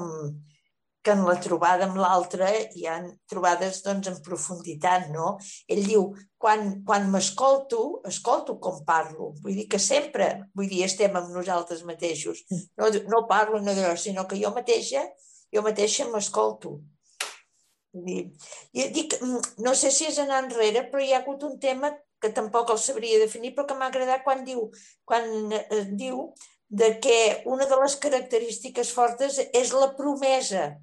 que 1.05 1.15
en 1.15 1.25
la 1.25 1.37
trobada 1.41 1.87
amb 1.87 1.97
l'altre 2.01 2.51
hi 2.77 2.85
han 2.93 3.07
trobades 3.31 3.81
doncs, 3.85 4.11
en 4.13 4.19
profunditat, 4.25 5.09
no? 5.15 5.37
Ell 5.73 5.85
diu, 5.87 6.11
quan, 6.37 6.83
quan 6.89 7.09
m'escolto, 7.13 8.03
escolto 8.11 8.59
com 8.61 8.83
parlo. 8.89 9.31
Vull 9.41 9.57
dir 9.63 9.69
que 9.73 9.81
sempre, 9.81 10.29
vull 10.53 10.69
dir, 10.69 10.83
estem 10.85 11.17
amb 11.17 11.33
nosaltres 11.33 11.85
mateixos. 11.89 12.45
No, 12.77 12.93
no 13.09 13.25
parlo, 13.31 13.63
no 13.65 13.97
sinó 13.97 14.29
que 14.29 14.41
jo 14.43 14.53
mateixa 14.57 15.07
jo 15.55 15.63
mateixa 15.63 16.09
m'escolto. 16.13 16.79
Jo 17.93 18.87
dic, 18.95 19.17
mm, 19.21 19.63
no 19.65 19.75
sé 19.75 19.91
si 19.91 20.07
és 20.07 20.19
anar 20.19 20.45
enrere, 20.45 20.85
però 20.91 21.03
hi 21.03 21.13
ha 21.13 21.23
hagut 21.23 21.43
un 21.49 21.59
tema 21.59 21.93
que 22.21 22.31
tampoc 22.35 22.71
el 22.71 22.79
sabria 22.79 23.19
definir, 23.19 23.55
però 23.55 23.67
que 23.67 23.77
m'ha 23.79 23.89
agradat 23.93 24.25
quan 24.25 24.45
diu, 24.45 24.69
quan 25.05 25.53
eh, 25.53 25.85
diu 25.91 26.33
de 26.69 26.99
que 27.01 27.43
una 27.47 27.67
de 27.67 27.77
les 27.81 27.97
característiques 27.97 28.93
fortes 28.93 29.39
és 29.53 29.73
la 29.73 29.95
promesa. 29.97 30.77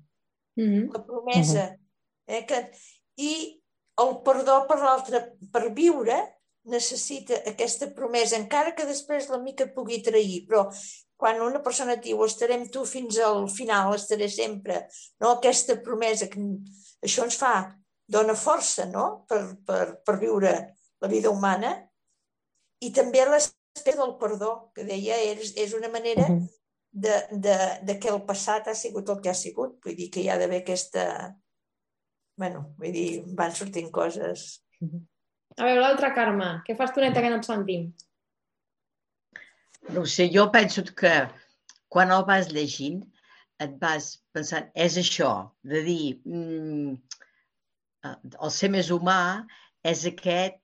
Mm 0.58 0.70
-hmm. 0.70 0.94
La 0.94 1.06
promesa. 1.06 1.64
Mm 1.64 1.76
-hmm. 1.76 2.36
eh, 2.36 2.46
que, 2.46 2.72
I 3.18 3.62
el 3.98 4.22
perdó 4.24 4.66
per 4.68 4.80
l'altre, 4.80 5.38
per 5.52 5.72
viure, 5.74 6.18
necessita 6.64 7.38
aquesta 7.46 7.88
promesa, 7.94 8.36
encara 8.36 8.74
que 8.76 8.86
després 8.86 9.30
la 9.30 9.38
mica 9.38 9.68
pugui 9.76 10.02
trair, 10.02 10.46
però 10.50 10.66
quan 11.20 11.42
una 11.42 11.62
persona 11.64 11.96
et 11.96 12.04
diu 12.04 12.24
estarem 12.26 12.68
tu 12.72 12.84
fins 12.88 13.18
al 13.24 13.48
final, 13.52 13.94
estaré 13.96 14.28
sempre, 14.32 14.84
no? 15.24 15.36
aquesta 15.36 15.78
promesa, 15.84 16.28
que 16.32 16.42
això 17.06 17.24
ens 17.26 17.38
fa, 17.40 17.56
dona 18.08 18.36
força 18.38 18.86
no? 18.90 19.26
per, 19.30 19.42
per, 19.66 19.86
per 20.06 20.18
viure 20.22 20.54
la 21.02 21.12
vida 21.12 21.32
humana 21.32 21.74
i 22.84 22.92
també 22.94 23.24
l'espera 23.30 24.04
del 24.04 24.16
perdó, 24.20 24.52
que 24.76 24.86
deia, 24.88 25.18
és, 25.32 25.56
és 25.58 25.74
una 25.78 25.90
manera 25.94 26.28
de, 26.96 27.16
de, 27.32 27.56
de 27.88 27.98
que 28.00 28.12
el 28.12 28.22
passat 28.28 28.70
ha 28.72 28.76
sigut 28.78 29.10
el 29.12 29.22
que 29.24 29.32
ha 29.32 29.38
sigut, 29.38 29.80
vull 29.84 29.98
dir 29.98 30.12
que 30.12 30.24
hi 30.24 30.30
ha 30.30 30.38
d'haver 30.40 30.62
aquesta... 30.64 31.06
bueno, 32.36 32.66
vull 32.80 32.92
dir, 32.92 33.24
van 33.36 33.54
sortint 33.56 33.88
coses. 33.96 34.48
A 35.56 35.64
veure, 35.64 35.80
l'altra 35.80 36.12
Carme, 36.16 36.50
què 36.68 36.76
fas 36.76 36.92
tu 36.92 37.04
neta 37.04 37.24
que 37.24 37.32
no 37.32 37.40
et 37.40 37.48
sentim? 37.48 37.90
No 39.94 40.06
sé, 40.06 40.30
jo 40.34 40.48
penso 40.52 40.84
que 41.02 41.14
quan 41.94 42.12
el 42.12 42.24
vas 42.28 42.50
llegint 42.52 43.04
et 43.64 43.76
vas 43.82 44.08
pensant, 44.36 44.68
és 44.76 44.98
això, 45.00 45.32
de 45.64 45.82
dir, 45.86 46.22
mm, 46.26 46.96
eh, 48.10 48.16
el 48.42 48.52
ser 48.52 48.70
més 48.74 48.90
humà 48.92 49.20
és 49.84 50.06
aquest, 50.10 50.58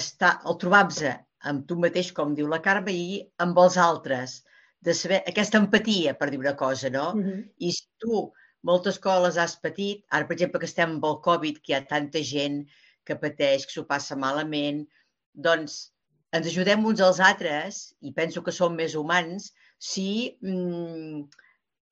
estar, 0.00 0.34
el 0.44 0.58
trobar-se 0.60 1.14
amb 1.50 1.64
tu 1.68 1.78
mateix, 1.78 2.10
com 2.12 2.34
diu 2.34 2.48
la 2.50 2.60
Carme, 2.64 2.92
i 2.92 3.22
amb 3.44 3.58
els 3.62 3.78
altres, 3.80 4.42
de 4.84 4.94
saber 4.94 5.22
aquesta 5.26 5.58
empatia, 5.62 6.14
per 6.18 6.30
dir 6.30 6.38
una 6.42 6.56
cosa, 6.56 6.90
no? 6.90 7.14
Mm 7.14 7.22
-hmm. 7.24 7.40
I 7.58 7.72
si 7.72 7.86
tu 7.98 8.32
moltes 8.62 8.98
coses 8.98 9.38
has 9.38 9.56
patit, 9.56 10.04
ara, 10.10 10.26
per 10.26 10.34
exemple, 10.34 10.60
que 10.60 10.66
estem 10.66 10.90
amb 10.90 11.04
el 11.04 11.20
Covid, 11.22 11.60
que 11.62 11.72
hi 11.72 11.76
ha 11.76 11.86
tanta 11.86 12.22
gent 12.22 12.66
que 13.04 13.16
pateix, 13.16 13.66
que 13.66 13.72
s'ho 13.72 13.84
passa 13.86 14.16
malament, 14.16 14.86
doncs 15.32 15.92
ens 16.36 16.46
ajudem 16.50 16.84
uns 16.86 17.00
als 17.04 17.20
altres, 17.24 17.82
i 18.04 18.12
penso 18.16 18.42
que 18.44 18.54
som 18.54 18.74
més 18.76 18.94
humans, 18.98 19.50
si, 19.78 20.36
mm, 20.42 21.22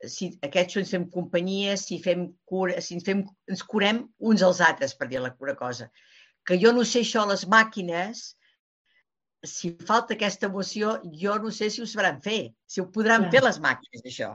si 0.06 0.30
aquests 0.44 0.82
ens 0.82 0.92
fem 0.92 1.06
companyia, 1.10 1.76
si, 1.80 2.00
fem 2.02 2.28
cura, 2.44 2.80
si 2.80 2.98
ens, 2.98 3.06
fem, 3.06 3.24
ens 3.48 3.62
curem 3.62 4.04
uns 4.18 4.42
als 4.42 4.60
altres, 4.60 4.94
per 4.94 5.08
dir 5.08 5.22
la 5.24 5.34
cura 5.34 5.56
cosa. 5.56 5.90
Que 6.46 6.58
jo 6.60 6.72
no 6.72 6.84
sé 6.84 7.00
això, 7.02 7.24
les 7.26 7.46
màquines 7.48 8.36
si 9.46 9.76
falta 9.86 10.14
aquesta 10.14 10.48
emoció, 10.50 10.96
jo 11.20 11.36
no 11.38 11.50
sé 11.54 11.70
si 11.70 11.82
ho 11.82 11.86
sabran 11.86 12.20
fer, 12.22 12.52
si 12.66 12.80
ho 12.80 12.90
podran 12.92 13.26
Clar. 13.26 13.32
fer 13.32 13.42
les 13.44 13.60
màquines, 13.62 14.04
això. 14.04 14.34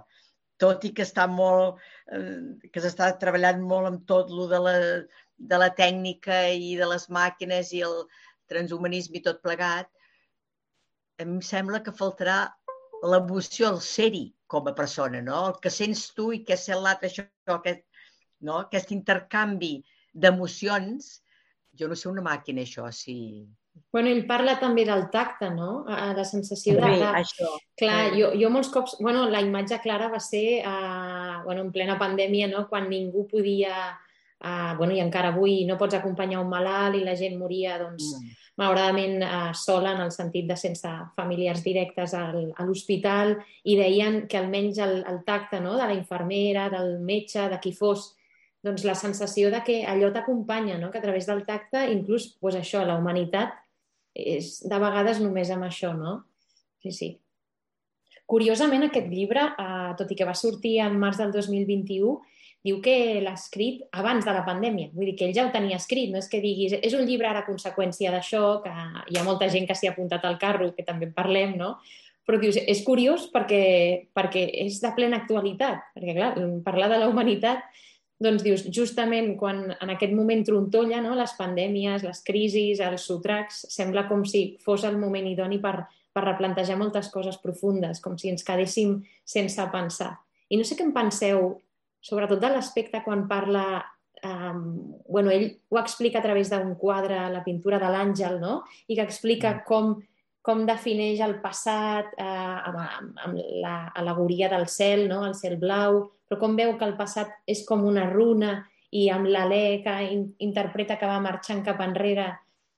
Tot 0.62 0.84
i 0.86 0.92
que 0.94 1.04
està 1.04 1.26
molt, 1.28 1.82
eh, 2.14 2.70
que 2.72 2.84
s'està 2.84 3.12
treballant 3.22 3.62
molt 3.66 3.90
amb 3.90 4.06
tot 4.08 4.30
lo 4.30 4.48
de 4.52 4.60
la, 4.62 4.76
de 5.38 5.58
la 5.58 5.72
tècnica 5.78 6.44
i 6.54 6.76
de 6.78 6.88
les 6.88 7.08
màquines 7.10 7.74
i 7.74 7.82
el 7.88 8.04
transhumanisme 8.52 9.20
i 9.20 9.26
tot 9.26 9.42
plegat, 9.46 9.90
em 11.22 11.40
sembla 11.46 11.82
que 11.86 11.96
faltarà 11.96 12.42
l'emoció, 13.02 13.72
el 13.72 13.82
ser-hi 13.86 14.26
com 14.52 14.68
a 14.68 14.76
persona, 14.78 15.22
no? 15.26 15.46
El 15.52 15.58
que 15.64 15.72
sents 15.74 16.10
tu 16.18 16.32
i 16.36 16.44
què 16.48 16.58
sent 16.60 16.82
l'altre, 16.84 17.10
això, 17.10 17.26
aquest, 17.56 17.86
no? 18.46 18.60
aquest 18.66 18.92
intercanvi 18.96 19.78
d'emocions, 20.14 21.10
jo 21.80 21.88
no 21.88 21.98
sé 21.98 22.10
una 22.12 22.24
màquina, 22.26 22.66
això, 22.68 22.90
si... 22.96 23.18
Bueno, 23.96 24.12
ell 24.12 24.26
parla 24.28 24.58
també 24.60 24.84
del 24.88 25.06
tacte, 25.14 25.48
no? 25.56 25.86
A 25.88 26.12
la 26.18 26.26
sensació 26.28 26.76
de... 26.76 26.90
Sí, 26.92 27.06
això. 27.22 27.52
Clar, 27.80 28.00
jo, 28.18 28.34
jo 28.40 28.52
molts 28.52 28.72
cops... 28.74 28.98
Bueno, 29.00 29.24
la 29.32 29.40
imatge 29.44 29.80
clara 29.84 30.10
va 30.12 30.20
ser 30.20 30.60
uh, 30.60 31.40
bueno, 31.46 31.64
en 31.64 31.72
plena 31.72 31.96
pandèmia, 32.00 32.50
no? 32.52 32.66
Quan 32.72 32.90
ningú 32.92 33.28
podia... 33.32 33.94
Uh, 34.42 34.74
bueno, 34.76 34.96
i 34.98 35.00
encara 35.04 35.30
avui 35.30 35.60
no 35.70 35.76
pots 35.78 35.94
acompanyar 35.94 36.40
un 36.42 36.50
malalt 36.50 36.98
i 36.98 37.04
la 37.06 37.14
gent 37.16 37.36
moria, 37.38 37.76
doncs, 37.78 38.08
mm. 38.18 38.41
Malauradament 38.60 39.22
uh, 39.24 39.52
sola 39.56 39.94
en 39.96 40.02
el 40.04 40.12
sentit 40.12 40.48
de 40.50 40.58
sense 40.60 40.90
familiars 41.16 41.64
directes 41.64 42.14
al, 42.18 42.52
a 42.58 42.66
l'hospital 42.68 43.38
i 43.64 43.78
deien 43.80 44.26
que 44.28 44.40
almenys 44.40 44.82
el, 44.84 44.98
el 45.08 45.22
tacte 45.28 45.62
no? 45.64 45.78
de 45.80 45.88
la 45.88 45.96
infermera, 45.96 46.68
del 46.74 46.98
metge, 47.00 47.48
de 47.50 47.60
qui 47.64 47.72
fos, 47.78 48.12
doncs 48.62 48.84
la 48.86 48.96
sensació 48.96 49.50
de 49.54 49.64
que 49.66 49.82
allò 49.90 50.12
t'acompanya, 50.14 50.78
no? 50.78 50.92
que 50.92 51.00
a 51.00 51.06
través 51.06 51.28
del 51.30 51.46
tacte, 51.48 51.88
inclús 51.94 52.32
pues 52.40 52.60
això, 52.60 52.84
la 52.86 53.00
humanitat 53.00 53.56
és 54.14 54.60
de 54.68 54.80
vegades 54.82 55.22
només 55.24 55.50
amb 55.54 55.66
això, 55.66 55.94
no? 55.98 56.22
Sí, 56.84 56.92
sí. 56.92 57.10
Curiosament, 58.32 58.86
aquest 58.88 59.10
llibre, 59.12 59.44
eh, 59.60 59.94
tot 60.00 60.12
i 60.12 60.16
que 60.16 60.28
va 60.28 60.36
sortir 60.38 60.78
en 60.84 60.98
març 61.00 61.20
del 61.20 61.34
2021, 61.36 62.14
diu 62.66 62.78
que 62.84 62.96
l'ha 63.24 63.34
escrit 63.34 63.82
abans 63.98 64.26
de 64.26 64.34
la 64.36 64.44
pandèmia. 64.46 64.92
Vull 64.94 65.10
dir 65.10 65.16
que 65.18 65.28
ell 65.28 65.36
ja 65.36 65.48
ho 65.48 65.52
tenia 65.54 65.80
escrit, 65.82 66.12
no 66.14 66.22
és 66.22 66.30
que 66.30 66.42
diguis 66.44 66.78
és 66.78 66.94
un 66.98 67.08
llibre 67.08 67.30
ara 67.30 67.46
conseqüència 67.48 68.14
d'això, 68.14 68.62
que 68.64 68.72
hi 69.10 69.18
ha 69.18 69.26
molta 69.26 69.50
gent 69.50 69.68
que 69.70 69.78
s'hi 69.78 69.90
ha 69.90 69.96
apuntat 69.96 70.26
al 70.26 70.38
carro, 70.42 70.72
que 70.78 70.86
també 70.86 71.10
en 71.10 71.16
parlem, 71.18 71.58
no? 71.58 71.76
Però 72.28 72.38
dius, 72.38 72.60
és 72.70 72.84
curiós 72.86 73.26
perquè, 73.34 73.64
perquè 74.14 74.46
és 74.66 74.78
de 74.84 74.92
plena 74.96 75.24
actualitat, 75.24 75.88
perquè 75.96 76.14
clar, 76.20 76.36
parlar 76.66 76.92
de 76.94 77.02
la 77.02 77.10
humanitat 77.10 77.66
doncs 78.22 78.44
dius, 78.46 78.68
justament 78.70 79.34
quan 79.40 79.64
en 79.74 79.94
aquest 79.96 80.14
moment 80.14 80.44
trontolla 80.46 81.00
no, 81.02 81.16
les 81.18 81.34
pandèmies, 81.40 82.06
les 82.06 82.22
crisis, 82.22 82.82
els 82.86 83.08
sotracs, 83.10 83.64
sembla 83.74 84.06
com 84.10 84.22
si 84.30 84.44
fos 84.62 84.86
el 84.86 85.00
moment 85.02 85.26
idoni 85.26 85.58
per, 85.64 85.88
per 86.14 86.24
replantejar 86.28 86.78
moltes 86.78 87.10
coses 87.10 87.40
profundes, 87.42 88.02
com 88.04 88.20
si 88.22 88.30
ens 88.30 88.46
quedéssim 88.46 89.00
sense 89.26 89.66
pensar. 89.74 90.14
I 90.54 90.60
no 90.60 90.68
sé 90.68 90.78
què 90.78 90.86
en 90.86 90.94
penseu, 90.94 91.56
sobretot 92.02 92.42
de 92.42 92.54
l'aspecte 92.56 93.04
quan 93.06 93.28
parla... 93.32 93.66
Um, 94.22 95.00
bueno, 95.10 95.32
ell 95.34 95.48
ho 95.74 95.80
explica 95.80 96.20
a 96.20 96.22
través 96.22 96.52
d'un 96.52 96.76
quadre, 96.78 97.24
la 97.34 97.42
pintura 97.42 97.80
de 97.82 97.88
l'àngel, 97.90 98.36
no? 98.38 98.60
I 98.86 99.00
que 99.00 99.06
explica 99.08 99.56
mm. 99.56 99.64
com, 99.66 99.96
com 100.46 100.62
defineix 100.68 101.24
el 101.26 101.40
passat 101.42 102.12
eh, 102.18 102.26
amb, 102.26 102.84
amb 103.26 103.40
l'alegoria 103.64 104.50
del 104.52 104.68
cel, 104.70 105.08
no? 105.10 105.24
el 105.26 105.34
cel 105.38 105.58
blau, 105.62 106.04
però 106.30 106.40
com 106.42 106.58
veu 106.58 106.76
que 106.78 106.86
el 106.86 106.94
passat 107.00 107.34
és 107.50 107.64
com 107.66 107.86
una 107.86 108.08
runa 108.10 108.60
i 108.92 109.08
amb 109.14 109.30
l'alè 109.32 109.82
que 109.86 109.96
in 110.12 110.26
interpreta 110.44 110.98
que 111.00 111.10
va 111.10 111.22
marxant 111.24 111.62
cap 111.66 111.82
enrere 111.82 112.28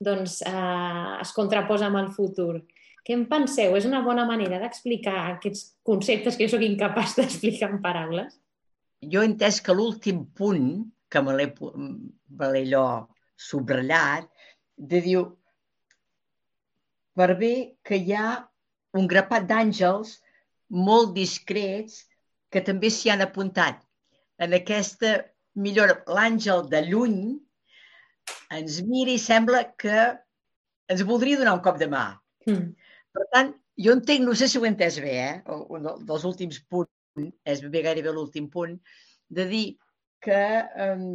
doncs 0.04 0.42
eh, 0.48 1.18
es 1.24 1.32
contraposa 1.36 1.88
amb 1.88 2.02
el 2.02 2.12
futur. 2.16 2.62
Què 3.04 3.16
en 3.16 3.26
penseu? 3.32 3.76
És 3.76 3.88
una 3.88 4.04
bona 4.04 4.24
manera 4.28 4.60
d'explicar 4.62 5.16
aquests 5.34 5.74
conceptes 5.88 6.38
que 6.38 6.48
jo 6.48 6.56
sóc 6.56 6.64
incapaç 6.68 7.16
d'explicar 7.20 7.72
en 7.72 7.82
paraules? 7.84 8.40
Jo 9.12 9.24
he 9.24 9.30
entès 9.30 9.60
que 9.64 9.76
l'últim 9.76 10.24
punt, 10.38 10.68
que 11.10 11.22
me 11.22 11.36
l'he 11.38 12.64
allò 12.64 12.86
subratllat, 13.48 14.30
de 14.78 15.02
diu 15.06 15.26
per 17.18 17.34
bé 17.38 17.54
que 17.86 18.00
hi 18.00 18.16
ha 18.18 18.30
un 18.98 19.08
grapat 19.10 19.46
d'àngels 19.50 20.18
molt 20.88 21.14
discrets 21.18 22.02
que 22.54 22.62
també 22.66 22.90
s'hi 22.94 23.12
han 23.14 23.22
apuntat 23.26 23.82
en 24.42 24.56
aquesta 24.58 25.14
millora. 25.66 26.00
L'àngel 26.18 26.66
de 26.70 26.82
lluny 26.88 27.20
ens 28.58 28.80
mira 28.88 29.14
i 29.14 29.22
sembla 29.22 29.64
que 29.84 30.00
ens 30.94 31.06
voldria 31.10 31.40
donar 31.40 31.58
un 31.58 31.64
cop 31.66 31.78
de 31.82 31.90
mà. 31.92 32.06
Mm. 32.50 32.74
Per 33.14 33.26
tant, 33.34 33.54
jo 33.86 33.94
entenc, 33.98 34.26
no 34.26 34.36
sé 34.38 34.50
si 34.50 34.60
ho 34.60 34.66
he 34.66 34.72
entès 34.72 35.00
bé, 35.02 35.14
eh? 35.28 35.36
un 35.78 35.88
dels 36.08 36.26
últims 36.30 36.60
punts, 36.70 36.92
és 37.20 37.62
bé 37.74 37.84
gairebé 37.86 38.14
l'últim 38.14 38.50
punt, 38.54 38.76
de 39.30 39.46
dir 39.50 39.66
que 40.24 40.42
um, 40.88 41.08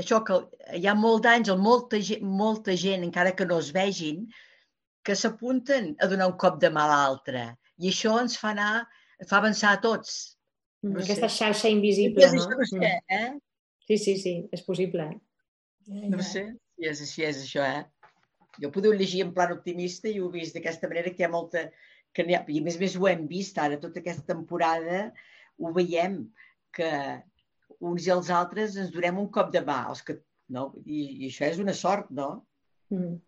això 0.00 0.20
que 0.26 0.38
hi 0.76 0.86
ha 0.88 0.94
molt 0.98 1.24
d'àngel, 1.26 1.58
molta, 1.60 2.00
gent, 2.04 2.24
molta 2.24 2.76
gent, 2.76 3.04
encara 3.06 3.34
que 3.36 3.46
no 3.48 3.60
es 3.62 3.70
vegin, 3.76 4.26
que 5.04 5.16
s'apunten 5.16 5.94
a 6.00 6.08
donar 6.10 6.30
un 6.32 6.38
cop 6.40 6.60
de 6.62 6.70
mà 6.72 6.84
a 6.86 6.90
l'altre. 6.92 7.44
I 7.80 7.92
això 7.92 8.16
ens 8.20 8.36
fa 8.40 8.52
anar, 8.54 8.72
fa 9.28 9.40
avançar 9.40 9.74
a 9.76 9.80
tots. 9.84 10.36
No 10.84 11.00
Aquesta 11.00 11.28
sé. 11.28 11.36
xarxa 11.44 11.72
invisible, 11.72 12.28
no? 12.34 12.48
no 12.56 12.66
sé, 12.68 12.80
mm. 12.80 13.20
eh? 13.20 13.30
Sí, 13.86 13.98
sí, 13.98 14.16
sí, 14.22 14.34
és 14.52 14.64
possible. 14.64 15.08
Eh? 15.88 16.08
No 16.12 16.20
sé 16.22 16.46
si 16.80 16.88
és 16.88 17.00
així, 17.04 17.24
és 17.28 17.40
això, 17.44 17.64
eh? 17.64 17.84
Jo 18.60 18.70
podeu 18.74 18.94
llegir 18.96 19.24
en 19.24 19.32
plan 19.36 19.52
optimista 19.54 20.08
i 20.08 20.18
ho 20.20 20.28
he 20.28 20.40
vist 20.40 20.56
d'aquesta 20.56 20.88
manera 20.88 21.12
que 21.12 21.22
hi 21.22 21.28
ha 21.28 21.32
molta... 21.32 21.68
Que 22.14 22.26
ha, 22.26 22.42
I 22.48 22.60
a 22.60 22.66
més 22.66 22.76
a 22.78 22.82
més 22.82 22.96
ho 22.98 23.08
hem 23.10 23.26
vist 23.30 23.58
ara, 23.62 23.78
tota 23.82 24.02
aquesta 24.02 24.26
temporada 24.32 25.08
ho 25.60 25.72
veiem, 25.76 26.22
que 26.74 26.90
uns 27.80 28.06
i 28.06 28.12
els 28.12 28.30
altres 28.34 28.76
ens 28.80 28.92
donem 28.94 29.18
un 29.22 29.28
cop 29.32 29.50
de 29.54 29.62
mà, 29.64 29.82
els 29.92 30.02
que, 30.06 30.18
no? 30.52 30.70
I, 30.84 31.02
i 31.24 31.30
això 31.30 31.46
és 31.48 31.60
una 31.62 31.74
sort, 31.76 32.10
no? 32.14 32.32
Mm. 32.90 33.18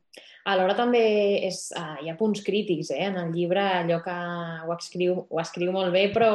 Alhora 0.53 0.75
també 0.77 1.03
és, 1.47 1.69
uh, 1.79 2.01
hi 2.03 2.11
ha 2.11 2.17
punts 2.19 2.43
crítics 2.45 2.91
eh? 2.93 3.05
en 3.07 3.17
el 3.21 3.31
llibre, 3.33 3.63
allò 3.63 4.01
que 4.03 4.17
ho 4.67 4.75
escriu, 4.75 5.23
ho 5.31 5.41
escriu 5.41 5.71
molt 5.73 5.95
bé 5.95 6.09
però 6.13 6.33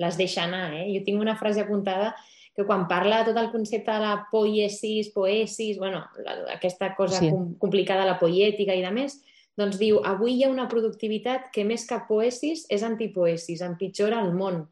les 0.00 0.18
deixa 0.20 0.44
anar. 0.46 0.68
Eh? 0.78 0.86
Jo 0.94 1.02
tinc 1.06 1.20
una 1.20 1.34
frase 1.36 1.64
apuntada 1.64 2.12
que 2.54 2.64
quan 2.64 2.86
parla 2.86 3.20
de 3.20 3.32
tot 3.32 3.40
el 3.42 3.50
concepte 3.50 3.90
de 3.90 4.00
la 4.04 4.14
poiesis, 4.30 5.10
poesis, 5.10 5.80
bueno, 5.82 6.04
la, 6.22 6.36
aquesta 6.54 6.92
cosa 6.94 7.18
sí. 7.18 7.32
com, 7.34 7.50
complicada, 7.58 8.06
la 8.06 8.20
poiètica 8.20 8.76
i 8.78 8.84
de 8.84 8.92
més, 8.94 9.18
doncs 9.58 9.78
diu, 9.78 10.00
avui 10.04 10.34
hi 10.36 10.44
ha 10.44 10.50
una 10.52 10.66
productivitat 10.70 11.50
que 11.54 11.64
més 11.66 11.86
que 11.88 12.00
poesis 12.08 12.64
és 12.72 12.82
antipoesis, 12.82 13.62
empitjora 13.62 14.22
el 14.24 14.32
món. 14.34 14.64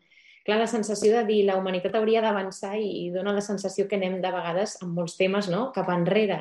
Clar, 0.43 0.59
la 0.59 0.67
sensació 0.67 1.13
de 1.15 1.23
dir 1.29 1.45
la 1.47 1.57
humanitat 1.61 1.95
hauria 1.95 2.23
d'avançar 2.25 2.75
i, 2.81 2.89
i 3.05 3.11
dona 3.15 3.35
la 3.37 3.45
sensació 3.45 3.87
que 3.87 3.99
anem 4.01 4.19
de 4.25 4.35
vegades 4.35 4.75
en 4.83 4.91
molts 4.97 5.15
temes 5.21 5.49
no? 5.53 5.69
cap 5.75 5.91
enrere. 5.95 6.41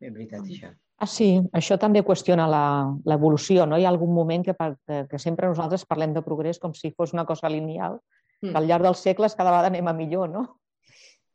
És 0.00 0.12
veritat, 0.12 0.40
això. 0.44 0.72
Ah, 0.96 1.08
sí, 1.10 1.28
això 1.52 1.76
també 1.76 2.00
qüestiona 2.00 2.46
l'evolució. 3.04 3.66
No? 3.68 3.76
Hi 3.76 3.84
ha 3.84 3.92
algun 3.92 4.14
moment 4.16 4.46
que, 4.46 4.54
que, 4.56 5.02
que 5.10 5.20
sempre 5.20 5.50
nosaltres 5.50 5.84
parlem 5.84 6.14
de 6.16 6.24
progrés 6.24 6.60
com 6.62 6.72
si 6.72 6.94
fos 6.96 7.12
una 7.12 7.26
cosa 7.28 7.52
lineal, 7.52 7.98
mm. 8.40 8.48
que 8.48 8.56
al 8.56 8.68
llarg 8.70 8.88
dels 8.88 9.04
segles 9.04 9.36
cada 9.36 9.52
vegada 9.52 9.68
anem 9.74 9.92
a 9.92 9.96
millor, 9.96 10.32
no? 10.32 10.46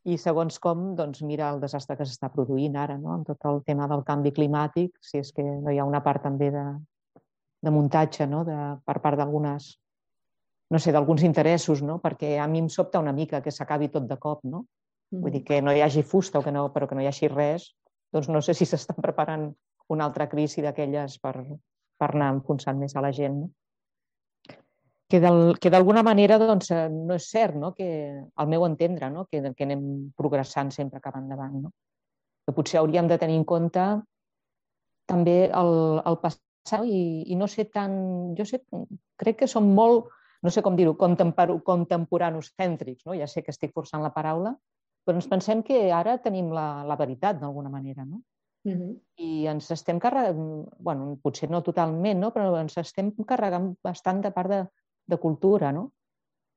I 0.09 0.17
segons 0.17 0.57
com, 0.59 0.95
doncs 0.97 1.21
mira 1.21 1.51
el 1.53 1.59
desastre 1.61 1.95
que 1.97 2.07
s'està 2.09 2.31
produint 2.33 2.77
ara, 2.79 2.95
no? 2.97 3.11
amb 3.13 3.27
tot 3.27 3.43
el 3.45 3.61
tema 3.67 3.85
del 3.91 4.01
canvi 4.07 4.31
climàtic, 4.33 4.95
si 5.01 5.19
és 5.21 5.29
que 5.35 5.45
no 5.45 5.69
hi 5.69 5.77
ha 5.77 5.85
una 5.85 6.01
part 6.01 6.23
també 6.25 6.49
de, 6.53 6.63
de 7.61 7.73
muntatge 7.73 8.25
no? 8.25 8.41
de, 8.47 8.57
per 8.85 8.97
part 9.03 9.19
d'algunes, 9.21 9.67
no 10.73 10.79
sé, 10.81 10.93
d'alguns 10.95 11.21
interessos, 11.27 11.83
no? 11.85 11.99
perquè 12.01 12.33
a 12.41 12.47
mi 12.49 12.63
em 12.63 12.69
sobta 12.69 13.03
una 13.03 13.13
mica 13.13 13.43
que 13.45 13.53
s'acabi 13.53 13.91
tot 13.93 14.09
de 14.09 14.17
cop, 14.17 14.41
no? 14.43 14.65
Mm. 15.11 15.21
Vull 15.21 15.35
dir 15.35 15.43
que 15.45 15.61
no 15.61 15.73
hi 15.75 15.83
hagi 15.85 16.01
fusta 16.01 16.39
o 16.39 16.45
que 16.45 16.53
no, 16.55 16.69
però 16.73 16.87
que 16.89 16.97
no 16.97 17.03
hi 17.03 17.09
hagi 17.11 17.29
res, 17.29 17.69
doncs 18.11 18.31
no 18.31 18.41
sé 18.41 18.57
si 18.57 18.65
s'estan 18.65 18.97
preparant 19.05 19.51
una 19.91 20.07
altra 20.07 20.29
crisi 20.31 20.63
d'aquelles 20.65 21.19
per, 21.21 21.35
per 22.01 22.13
anar 22.15 22.31
enfonsant 22.39 22.79
més 22.79 22.95
a 22.95 23.05
la 23.05 23.13
gent. 23.13 23.43
No? 23.43 23.51
Que 25.11 25.19
d'alguna 25.73 26.03
manera 26.07 26.37
doncs, 26.39 26.69
eh, 26.71 26.87
no 26.89 27.17
és 27.19 27.25
cert, 27.27 27.57
no? 27.59 27.73
que 27.75 27.87
al 28.35 28.47
meu 28.47 28.63
entendre, 28.63 29.09
no? 29.11 29.25
que, 29.27 29.41
que 29.57 29.67
anem 29.67 29.83
progressant 30.15 30.71
sempre 30.71 31.01
cap 31.03 31.17
endavant. 31.19 31.57
No? 31.65 31.73
Que 32.47 32.55
potser 32.55 32.79
hauríem 32.79 33.09
de 33.11 33.19
tenir 33.19 33.35
en 33.41 33.43
compte 33.43 33.83
també 35.11 35.49
el, 35.49 35.75
el 36.07 36.17
passat 36.23 36.87
i, 36.87 37.27
i 37.27 37.35
no 37.35 37.49
sé 37.51 37.67
tant... 37.73 37.95
Jo 38.37 38.47
sé, 38.47 38.61
crec 39.19 39.41
que 39.41 39.51
som 39.51 39.67
molt, 39.75 40.07
no 40.41 40.53
sé 40.53 40.63
com 40.63 40.77
dir-ho, 40.79 40.95
contemporanos 40.95 42.53
cèntrics, 42.55 43.03
no? 43.05 43.17
ja 43.17 43.27
sé 43.27 43.43
que 43.43 43.51
estic 43.51 43.73
forçant 43.75 44.05
la 44.05 44.13
paraula, 44.15 44.55
però 45.03 45.17
ens 45.17 45.27
pensem 45.27 45.63
que 45.65 45.89
ara 45.91 46.19
tenim 46.23 46.53
la, 46.55 46.85
la 46.87 46.95
veritat 46.95 47.41
d'alguna 47.41 47.73
manera, 47.73 48.05
no? 48.05 48.21
Uh 48.63 48.71
-huh. 48.71 48.91
I 49.17 49.47
ens 49.47 49.71
estem 49.71 49.99
carregant, 49.99 50.67
bueno, 50.77 51.17
potser 51.21 51.49
no 51.49 51.63
totalment, 51.63 52.19
no? 52.19 52.31
però 52.31 52.59
ens 52.61 52.77
estem 52.77 53.11
carregant 53.25 53.75
bastant 53.83 54.21
de 54.21 54.31
part 54.31 54.49
de, 54.49 54.59
de 55.11 55.19
cultura, 55.21 55.71
no? 55.75 55.89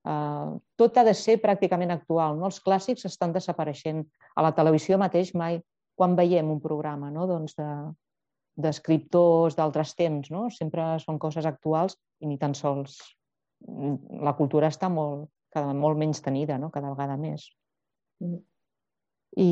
Uh, 0.04 0.60
tot 0.76 0.98
ha 1.00 1.04
de 1.06 1.14
ser 1.16 1.38
pràcticament 1.40 1.94
actual, 1.94 2.36
no? 2.38 2.50
Els 2.50 2.60
clàssics 2.64 3.06
estan 3.08 3.32
desapareixent. 3.32 4.04
A 4.36 4.44
la 4.44 4.52
televisió 4.56 4.98
mateix 5.00 5.32
mai, 5.34 5.60
quan 5.94 6.16
veiem 6.18 6.50
un 6.50 6.60
programa 6.60 7.10
no? 7.14 7.28
doncs 7.30 7.54
de, 7.58 7.68
d'escriptors 8.60 9.56
d'altres 9.58 9.94
temps, 9.98 10.30
no? 10.34 10.48
Sempre 10.50 10.94
són 11.02 11.20
coses 11.22 11.46
actuals 11.46 11.96
i 12.20 12.30
ni 12.30 12.38
tan 12.38 12.54
sols 12.58 12.98
la 13.64 14.34
cultura 14.36 14.68
està 14.68 14.90
molt, 14.92 15.28
cada, 15.54 15.72
molt 15.72 15.98
menys 15.98 16.20
tenida, 16.22 16.58
no? 16.58 16.70
cada 16.74 16.90
vegada 16.92 17.16
més. 17.16 17.46
Mm. 18.20 18.40
I 19.40 19.50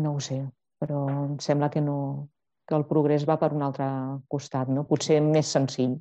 no 0.00 0.14
ho 0.16 0.22
sé, 0.24 0.40
però 0.80 1.04
em 1.10 1.36
sembla 1.44 1.68
que, 1.70 1.82
no, 1.84 2.28
que 2.66 2.78
el 2.78 2.86
progrés 2.88 3.26
va 3.28 3.36
per 3.38 3.52
un 3.54 3.62
altre 3.62 3.86
costat, 4.32 4.70
no? 4.72 4.86
potser 4.88 5.20
més 5.22 5.52
senzill, 5.52 5.98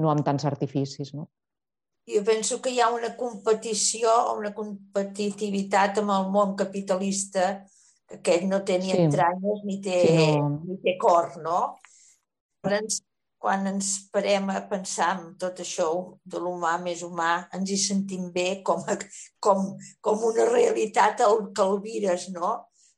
no 0.00 0.10
amb 0.10 0.24
tants 0.26 0.48
artificis. 0.48 1.12
No? 1.14 1.28
Jo 2.10 2.24
penso 2.26 2.58
que 2.62 2.72
hi 2.72 2.80
ha 2.82 2.90
una 2.90 3.12
competició, 3.16 4.10
una 4.34 4.50
competitivitat 4.56 6.00
amb 6.02 6.10
el 6.16 6.28
món 6.34 6.56
capitalista 6.58 7.52
que 8.10 8.18
aquest 8.18 8.48
no 8.50 8.60
té 8.66 8.78
ni 8.82 8.90
sí. 8.90 8.98
entranyes 9.04 9.62
ni 9.64 9.78
té, 9.84 10.00
sí, 10.08 10.26
no. 10.34 10.50
ni 10.66 10.76
té 10.82 10.96
cor, 11.00 11.30
no? 11.44 11.60
Llavors, 12.66 13.00
quan 13.42 13.66
ens 13.66 13.94
parem 14.14 14.50
a 14.54 14.60
pensar 14.70 15.12
en 15.16 15.32
tot 15.40 15.62
això 15.64 15.88
de 16.34 16.42
l'humà 16.42 16.76
més 16.82 17.02
humà, 17.06 17.32
ens 17.56 17.72
hi 17.72 17.78
sentim 17.80 18.28
bé 18.34 18.62
com, 18.66 18.84
a, 18.86 18.98
com, 19.42 19.72
com 20.00 20.28
una 20.28 20.46
realitat 20.50 21.24
el, 21.26 21.48
que 21.56 21.66
el 21.66 21.80
vires, 21.82 22.28
no? 22.34 22.52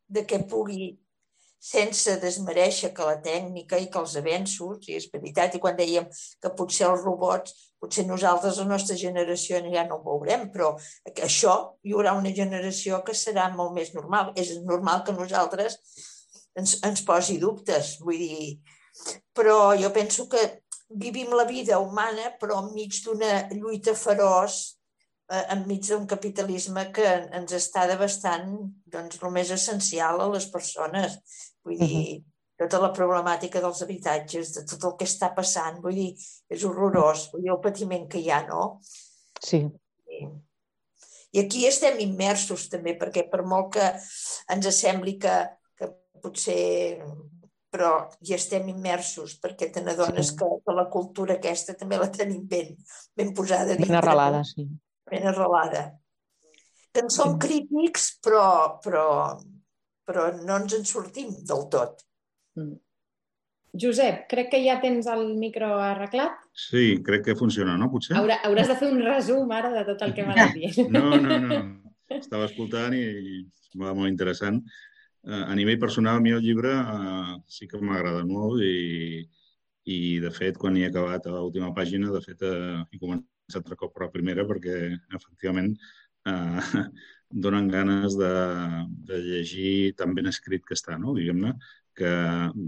De 0.08 0.26
que 0.28 0.42
pugui, 0.50 0.90
sense 1.64 2.18
desmereixer 2.20 2.90
que 2.92 3.06
la 3.08 3.16
tècnica 3.24 3.78
i 3.80 3.86
que 3.88 4.02
els 4.02 4.18
avenços, 4.20 4.84
i 4.84 4.98
és 4.98 5.08
veritat, 5.12 5.56
i 5.56 5.62
quan 5.62 5.78
dèiem 5.78 6.10
que 6.12 6.52
potser 6.58 6.90
els 6.90 7.06
robots, 7.06 7.54
potser 7.85 8.07
nosaltres, 8.09 8.59
la 8.62 8.68
nostra 8.73 8.97
generació, 8.97 9.61
ja 9.73 9.85
no 9.88 10.01
ho 10.01 10.05
veurem, 10.09 10.49
però 10.55 10.73
això 11.12 11.55
hi 11.85 11.92
haurà 11.92 12.16
una 12.16 12.33
generació 12.33 13.03
que 13.05 13.16
serà 13.18 13.51
molt 13.53 13.77
més 13.77 13.92
normal. 13.97 14.33
És 14.40 14.57
normal 14.64 15.05
que 15.05 15.16
nosaltres 15.16 15.79
ens, 16.57 16.79
ens 16.87 17.05
posi 17.05 17.38
dubtes, 17.42 17.99
vull 18.01 18.20
dir, 18.20 18.55
però 19.37 19.75
jo 19.79 19.90
penso 19.92 20.29
que 20.31 20.42
vivim 20.94 21.33
la 21.35 21.47
vida 21.49 21.81
humana 21.83 22.31
però 22.40 22.61
enmig 22.62 23.01
d'una 23.05 23.49
lluita 23.51 23.94
feroç, 23.99 24.77
eh, 25.33 25.44
enmig 25.57 25.88
d'un 25.88 26.07
capitalisme 26.07 26.87
que 26.94 27.09
ens 27.38 27.57
està 27.57 27.88
devastant 27.90 28.55
doncs, 28.87 29.18
el 29.20 29.35
més 29.35 29.51
essencial 29.51 30.20
a 30.20 30.31
les 30.35 30.47
persones. 30.53 31.18
Vull 31.64 31.81
dir, 31.81 32.23
tota 32.68 32.83
la 32.87 32.92
problemàtica 32.96 33.62
dels 33.62 33.83
habitatges, 33.85 34.55
de 34.57 34.64
tot 34.70 34.88
el 34.88 34.96
que 35.00 35.09
està 35.09 35.33
passant, 35.37 35.81
vull 35.83 35.98
dir, 35.98 36.11
és 36.50 36.64
horrorós, 36.64 37.29
vull 37.33 37.44
dir, 37.44 37.53
el 37.55 37.62
patiment 37.64 38.09
que 38.11 38.22
hi 38.22 38.31
ha, 38.31 38.44
no? 38.48 38.79
Sí. 39.44 39.64
I 41.35 41.42
aquí 41.42 41.64
estem 41.66 41.98
immersos 42.05 42.68
també, 42.70 42.94
perquè 42.98 43.27
per 43.31 43.42
molt 43.42 43.72
que 43.74 43.87
ens 44.55 44.68
sembli 44.77 45.16
que, 45.18 45.35
que 45.74 45.90
potser 46.22 47.00
però 47.74 47.90
hi 48.22 48.37
estem 48.37 48.68
immersos 48.70 49.35
perquè 49.42 49.66
te 49.74 49.83
n'adones 49.83 50.31
sí. 50.31 50.37
que, 50.38 50.48
que 50.62 50.74
la 50.77 50.87
cultura 50.92 51.35
aquesta 51.40 51.74
també 51.74 51.98
la 51.98 52.11
tenim 52.14 52.44
ben, 52.46 52.70
ben 53.18 53.35
posada 53.35 53.74
dintre. 53.74 53.90
Ben 53.90 53.98
arrelada, 53.98 54.44
sí. 54.46 54.68
Ben 55.11 55.27
arrelada. 55.27 55.83
Que 56.94 57.03
en 57.03 57.11
som 57.11 57.35
sí. 57.35 57.40
crítics, 57.42 58.12
però, 58.22 58.44
però, 58.85 59.07
però 60.07 60.29
no 60.38 60.61
ens 60.62 60.77
en 60.79 60.87
sortim 60.87 61.35
del 61.42 61.66
tot. 61.72 62.05
Mm. 62.58 62.74
Josep, 63.74 64.28
crec 64.30 64.52
que 64.52 64.60
ja 64.62 64.78
tens 64.82 65.08
el 65.10 65.32
micro 65.34 65.72
arreglat. 65.82 66.36
Sí, 66.54 67.00
crec 67.02 67.24
que 67.26 67.34
funciona, 67.38 67.74
no? 67.80 67.88
Potser? 67.90 68.14
Haurà, 68.18 68.38
hauràs 68.46 68.70
de 68.70 68.76
fer 68.78 68.90
un 68.94 69.02
resum 69.02 69.50
ara 69.50 69.72
de 69.74 69.82
tot 69.88 70.04
el 70.06 70.14
que 70.14 70.26
m'ha 70.26 70.50
dit. 70.54 70.78
No, 70.94 71.16
no, 71.18 71.40
no. 71.42 71.62
Estava 72.14 72.46
escoltant 72.46 72.94
i 72.94 73.42
semblava 73.66 73.96
molt 73.98 74.12
interessant 74.12 74.60
eh, 75.26 75.44
a 75.50 75.54
nivell 75.54 75.78
personal, 75.78 76.16
a 76.16 76.20
mi 76.20 76.30
el 76.30 76.42
llibre 76.42 76.72
eh, 76.74 77.36
sí 77.48 77.68
que 77.68 77.80
m'agrada 77.80 78.24
molt 78.28 78.62
i, 78.62 79.24
i, 79.84 79.98
de 80.20 80.30
fet, 80.34 80.58
quan 80.60 80.76
hi 80.76 80.84
he 80.84 80.90
acabat 80.90 81.26
a 81.26 81.36
l'última 81.36 81.72
pàgina, 81.76 82.12
de 82.12 82.22
fet, 82.24 82.44
eh, 82.44 82.82
he 82.92 83.00
començat 83.00 83.60
altre 83.60 83.78
cop 83.80 83.94
per 83.94 84.06
la 84.06 84.12
primera 84.14 84.46
perquè, 84.48 84.78
efectivament, 85.16 85.72
eh, 86.30 86.60
donen 87.46 87.70
ganes 87.72 88.18
de, 88.20 88.34
de 89.08 89.22
llegir 89.24 89.94
tan 89.98 90.14
ben 90.14 90.30
escrit 90.30 90.64
que 90.66 90.76
està, 90.78 90.98
no? 91.00 91.16
diguem-ne, 91.16 91.56
que 91.94 92.11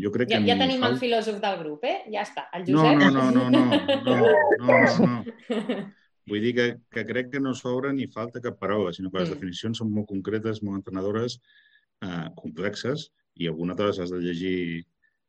jo 0.03 0.13
crec 0.15 0.31
que... 0.31 0.39
Ja, 0.39 0.55
ja 0.55 0.57
tenim 0.61 0.83
fal... 0.83 0.95
el 0.95 1.01
filòsof 1.03 1.39
del 1.43 1.61
grup, 1.63 1.85
eh? 1.89 1.99
Ja 2.15 2.23
està, 2.23 2.47
el 2.57 2.67
Josep. 2.69 2.99
No, 3.03 3.11
no, 3.11 3.31
no, 3.35 3.51
no, 3.51 3.51
no, 3.51 3.65
no, 3.71 4.25
no, 4.63 4.81
no. 4.97 5.07
no. 5.07 5.79
Vull 6.31 6.43
dir 6.43 6.55
que, 6.57 6.67
que 6.91 7.05
crec 7.07 7.31
que 7.35 7.41
no 7.43 7.53
s'obre 7.55 7.93
ni 7.95 8.09
falta 8.11 8.43
cap 8.43 8.59
paraula, 8.59 8.93
sinó 8.95 9.13
que 9.13 9.21
les 9.21 9.29
mm. 9.29 9.37
definicions 9.37 9.79
són 9.83 9.93
molt 9.95 10.09
concretes, 10.11 10.59
molt 10.67 10.81
entrenadores, 10.81 11.39
eh, 12.03 12.27
complexes, 12.39 13.11
i 13.39 13.47
alguna 13.51 13.77
de 13.79 13.87
les 13.87 14.01
has 14.03 14.11
de 14.11 14.19
llegir 14.25 14.57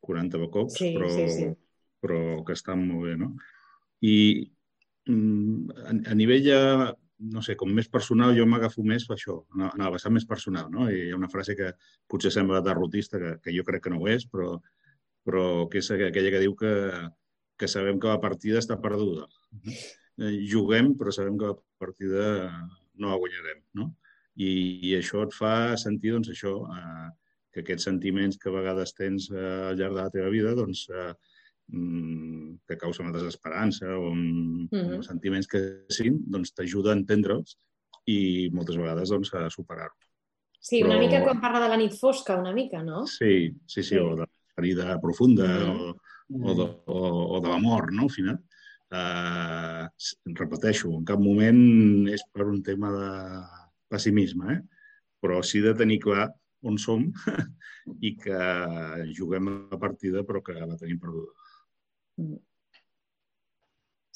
40 0.07 0.49
cops, 0.53 0.79
sí, 0.79 0.93
però, 0.95 1.10
sí, 1.13 1.27
sí. 1.36 1.49
però 2.01 2.21
que 2.47 2.55
estan 2.57 2.86
molt 2.88 3.10
bé, 3.10 3.17
no? 3.19 3.33
I 4.01 4.15
mm, 5.10 5.77
a, 5.83 5.93
a 6.13 6.17
nivell 6.17 6.45
ja 6.47 6.62
no 7.34 7.41
sé, 7.45 7.56
com 7.58 7.71
més 7.73 7.89
personal, 7.89 8.36
jo 8.38 8.45
m'agafo 8.49 8.84
més 8.86 9.08
per 9.10 9.15
això, 9.17 9.39
en 9.58 9.84
el 9.84 9.93
vessant 9.93 10.13
més 10.13 10.25
personal, 10.30 10.67
no? 10.73 10.89
I 10.89 11.08
hi 11.08 11.12
ha 11.12 11.19
una 11.19 11.32
frase 11.32 11.56
que 11.58 11.71
potser 12.10 12.32
sembla 12.34 12.63
derrotista, 12.65 13.21
que, 13.21 13.36
que 13.43 13.56
jo 13.56 13.65
crec 13.67 13.86
que 13.86 13.93
no 13.93 14.01
ho 14.01 14.10
és, 14.12 14.27
però, 14.30 14.56
però 15.25 15.45
que 15.71 15.82
és 15.82 15.91
aquella 15.95 16.34
que 16.34 16.43
diu 16.43 16.56
que, 16.58 16.73
que 17.58 17.69
sabem 17.71 17.99
que 17.99 18.12
la 18.12 18.21
partida 18.21 18.62
està 18.62 18.77
perduda. 18.82 19.25
Eh, 20.17 20.36
juguem, 20.49 20.93
però 20.97 21.12
sabem 21.13 21.36
que 21.38 21.53
la 21.53 21.58
partida 21.82 22.27
no 22.97 23.12
la 23.12 23.21
guanyarem, 23.21 23.63
no? 23.77 23.91
i, 24.38 24.49
i 24.89 24.93
això 24.97 25.23
et 25.25 25.34
fa 25.36 25.53
sentir 25.82 26.13
doncs, 26.13 26.30
això, 26.34 26.53
eh, 26.73 27.08
que 27.53 27.63
aquests 27.63 27.88
sentiments 27.89 28.38
que 28.41 28.51
a 28.51 28.56
vegades 28.56 28.93
tens 28.97 29.32
eh, 29.34 29.45
al 29.71 29.80
llarg 29.80 29.97
de 29.97 30.03
la 30.03 30.13
teva 30.13 30.30
vida 30.34 30.53
doncs, 30.58 30.86
eh, 30.93 31.12
que 31.67 32.77
causen 32.80 33.10
la 33.10 33.17
desesperança 33.17 33.89
o 33.97 34.13
mm 34.15 34.67
-hmm. 34.71 35.01
sentiments 35.03 35.47
que 35.47 35.86
siguin, 35.89 36.21
doncs 36.25 36.53
t'ajuda 36.53 36.91
a 36.91 36.97
entendre'ls 36.97 37.58
i 38.06 38.49
moltes 38.53 38.77
vegades 38.77 39.10
doncs, 39.10 39.34
a 39.34 39.49
superar-ho. 39.49 39.95
Sí, 40.60 40.84
una 40.84 40.95
Però... 40.95 40.99
mica 40.99 41.23
quan 41.23 41.41
parla 41.41 41.60
de 41.60 41.69
la 41.69 41.77
nit 41.77 41.93
fosca, 41.93 42.39
una 42.39 42.53
mica, 42.53 42.84
no? 42.84 43.06
Sí, 43.06 43.53
sí, 43.65 43.84
sí, 43.84 43.84
sí. 43.84 43.97
o 43.97 44.15
de 44.15 44.21
la 44.21 44.53
ferida 44.56 44.99
profunda 44.99 45.43
mm 45.43 45.71
-hmm. 45.71 45.95
o, 46.45 46.51
o 46.51 46.56
de, 46.56 46.65
o, 46.86 47.36
o 47.36 47.41
de 47.41 47.49
l'amor, 47.49 47.91
no?, 47.93 48.03
al 48.03 48.10
final. 48.10 48.39
Uh, 48.89 49.84
repeteixo, 50.23 50.88
en 50.89 51.03
cap 51.03 51.19
moment 51.19 52.08
és 52.08 52.21
per 52.32 52.45
un 52.47 52.63
tema 52.63 52.89
de, 52.89 53.10
pessimisme, 53.88 54.53
eh? 54.53 54.62
però 55.21 55.41
sí 55.41 55.62
de 55.63 55.73
tenir 55.75 55.99
clar 56.03 56.27
on 56.67 56.77
som 56.82 57.06
i 58.08 58.13
que 58.19 58.39
juguem 59.17 59.49
la 59.71 59.80
partida 59.82 60.23
però 60.27 60.43
que 60.43 60.58
la 60.58 60.77
tenim 60.80 60.99
perduda. 61.01 61.32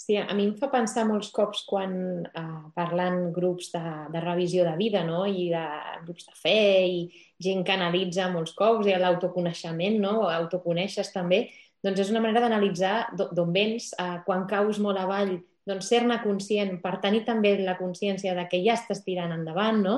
Sí, 0.02 0.16
a 0.18 0.34
mi 0.34 0.48
em 0.48 0.54
fa 0.58 0.72
pensar 0.74 1.04
molts 1.06 1.28
cops 1.36 1.60
quan 1.70 1.92
eh, 2.26 2.44
parlant 2.74 3.28
grups 3.36 3.68
de, 3.76 3.82
de 4.10 4.22
revisió 4.24 4.64
de 4.66 4.74
vida 4.80 5.04
no? 5.06 5.20
i 5.30 5.52
de 5.52 5.62
grups 6.08 6.26
de 6.26 6.34
fe 6.40 6.56
i 6.90 7.04
gent 7.46 7.62
que 7.68 7.76
analitza 7.76 8.26
molts 8.34 8.56
cops 8.58 8.90
i 8.90 8.96
l'autoconeixement, 8.98 10.00
no? 10.02 10.16
autoconeixes 10.34 11.14
també, 11.14 11.44
doncs 11.86 12.02
és 12.02 12.10
una 12.14 12.24
manera 12.24 12.42
d'analitzar 12.48 12.96
d'on 13.20 13.54
vens, 13.54 13.92
eh, 13.94 14.18
quan 14.26 14.48
caus 14.50 14.82
molt 14.82 14.98
avall, 15.04 15.36
doncs 15.70 15.94
ser-ne 15.94 16.18
conscient 16.26 16.80
per 16.82 16.98
tenir 17.06 17.22
també 17.30 17.54
la 17.62 17.78
consciència 17.78 18.34
de 18.34 18.48
que 18.50 18.64
ja 18.66 18.80
estàs 18.80 19.06
tirant 19.06 19.38
endavant, 19.38 19.84
no? 19.86 19.96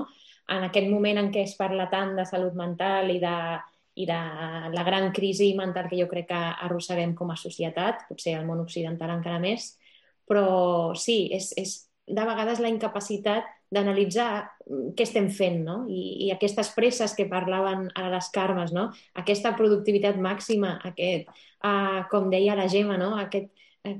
En 0.51 0.65
aquest 0.67 0.89
moment 0.91 1.21
en 1.21 1.29
què 1.31 1.45
es 1.47 1.55
parla 1.55 1.87
tant 1.87 2.17
de 2.17 2.25
salut 2.27 2.55
mental 2.59 3.07
i 3.13 3.21
de, 3.23 3.35
i 3.95 4.07
de 4.09 4.19
la 4.73 4.83
gran 4.83 5.11
crisi 5.13 5.53
mental 5.57 5.87
que 5.89 5.99
jo 5.99 6.09
crec 6.09 6.27
que 6.31 6.41
arrosseguem 6.67 7.13
com 7.15 7.31
a 7.31 7.39
societat, 7.39 8.07
potser 8.09 8.37
al 8.37 8.47
món 8.47 8.63
occidental 8.63 9.13
encara 9.13 9.39
més, 9.43 9.73
però 10.29 10.93
sí, 10.97 11.27
és, 11.35 11.51
és 11.59 11.75
de 12.07 12.23
vegades 12.25 12.59
la 12.59 12.71
incapacitat 12.71 13.47
d'analitzar 13.73 14.29
què 14.97 15.05
estem 15.05 15.29
fent, 15.33 15.61
no? 15.65 15.77
I, 15.89 16.27
I 16.27 16.31
aquestes 16.33 16.69
presses 16.75 17.15
que 17.17 17.29
parlaven 17.29 17.87
ara 17.95 18.11
les 18.13 18.29
Carmes, 18.33 18.73
no? 18.75 18.89
Aquesta 19.19 19.53
productivitat 19.57 20.19
màxima, 20.21 20.75
aquest, 20.89 21.29
uh, 21.65 22.03
com 22.11 22.29
deia 22.33 22.57
la 22.59 22.67
Gemma, 22.69 22.99
no? 23.01 23.13
Aquest, 23.21 23.49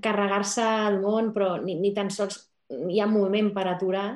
carregar-se 0.03 0.63
al 0.63 0.99
món, 1.01 1.31
però 1.35 1.57
ni, 1.63 1.75
ni 1.79 1.91
tan 1.95 2.11
sols 2.13 2.39
hi 2.69 3.01
ha 3.01 3.09
moment 3.09 3.51
per 3.55 3.65
aturar, 3.69 4.07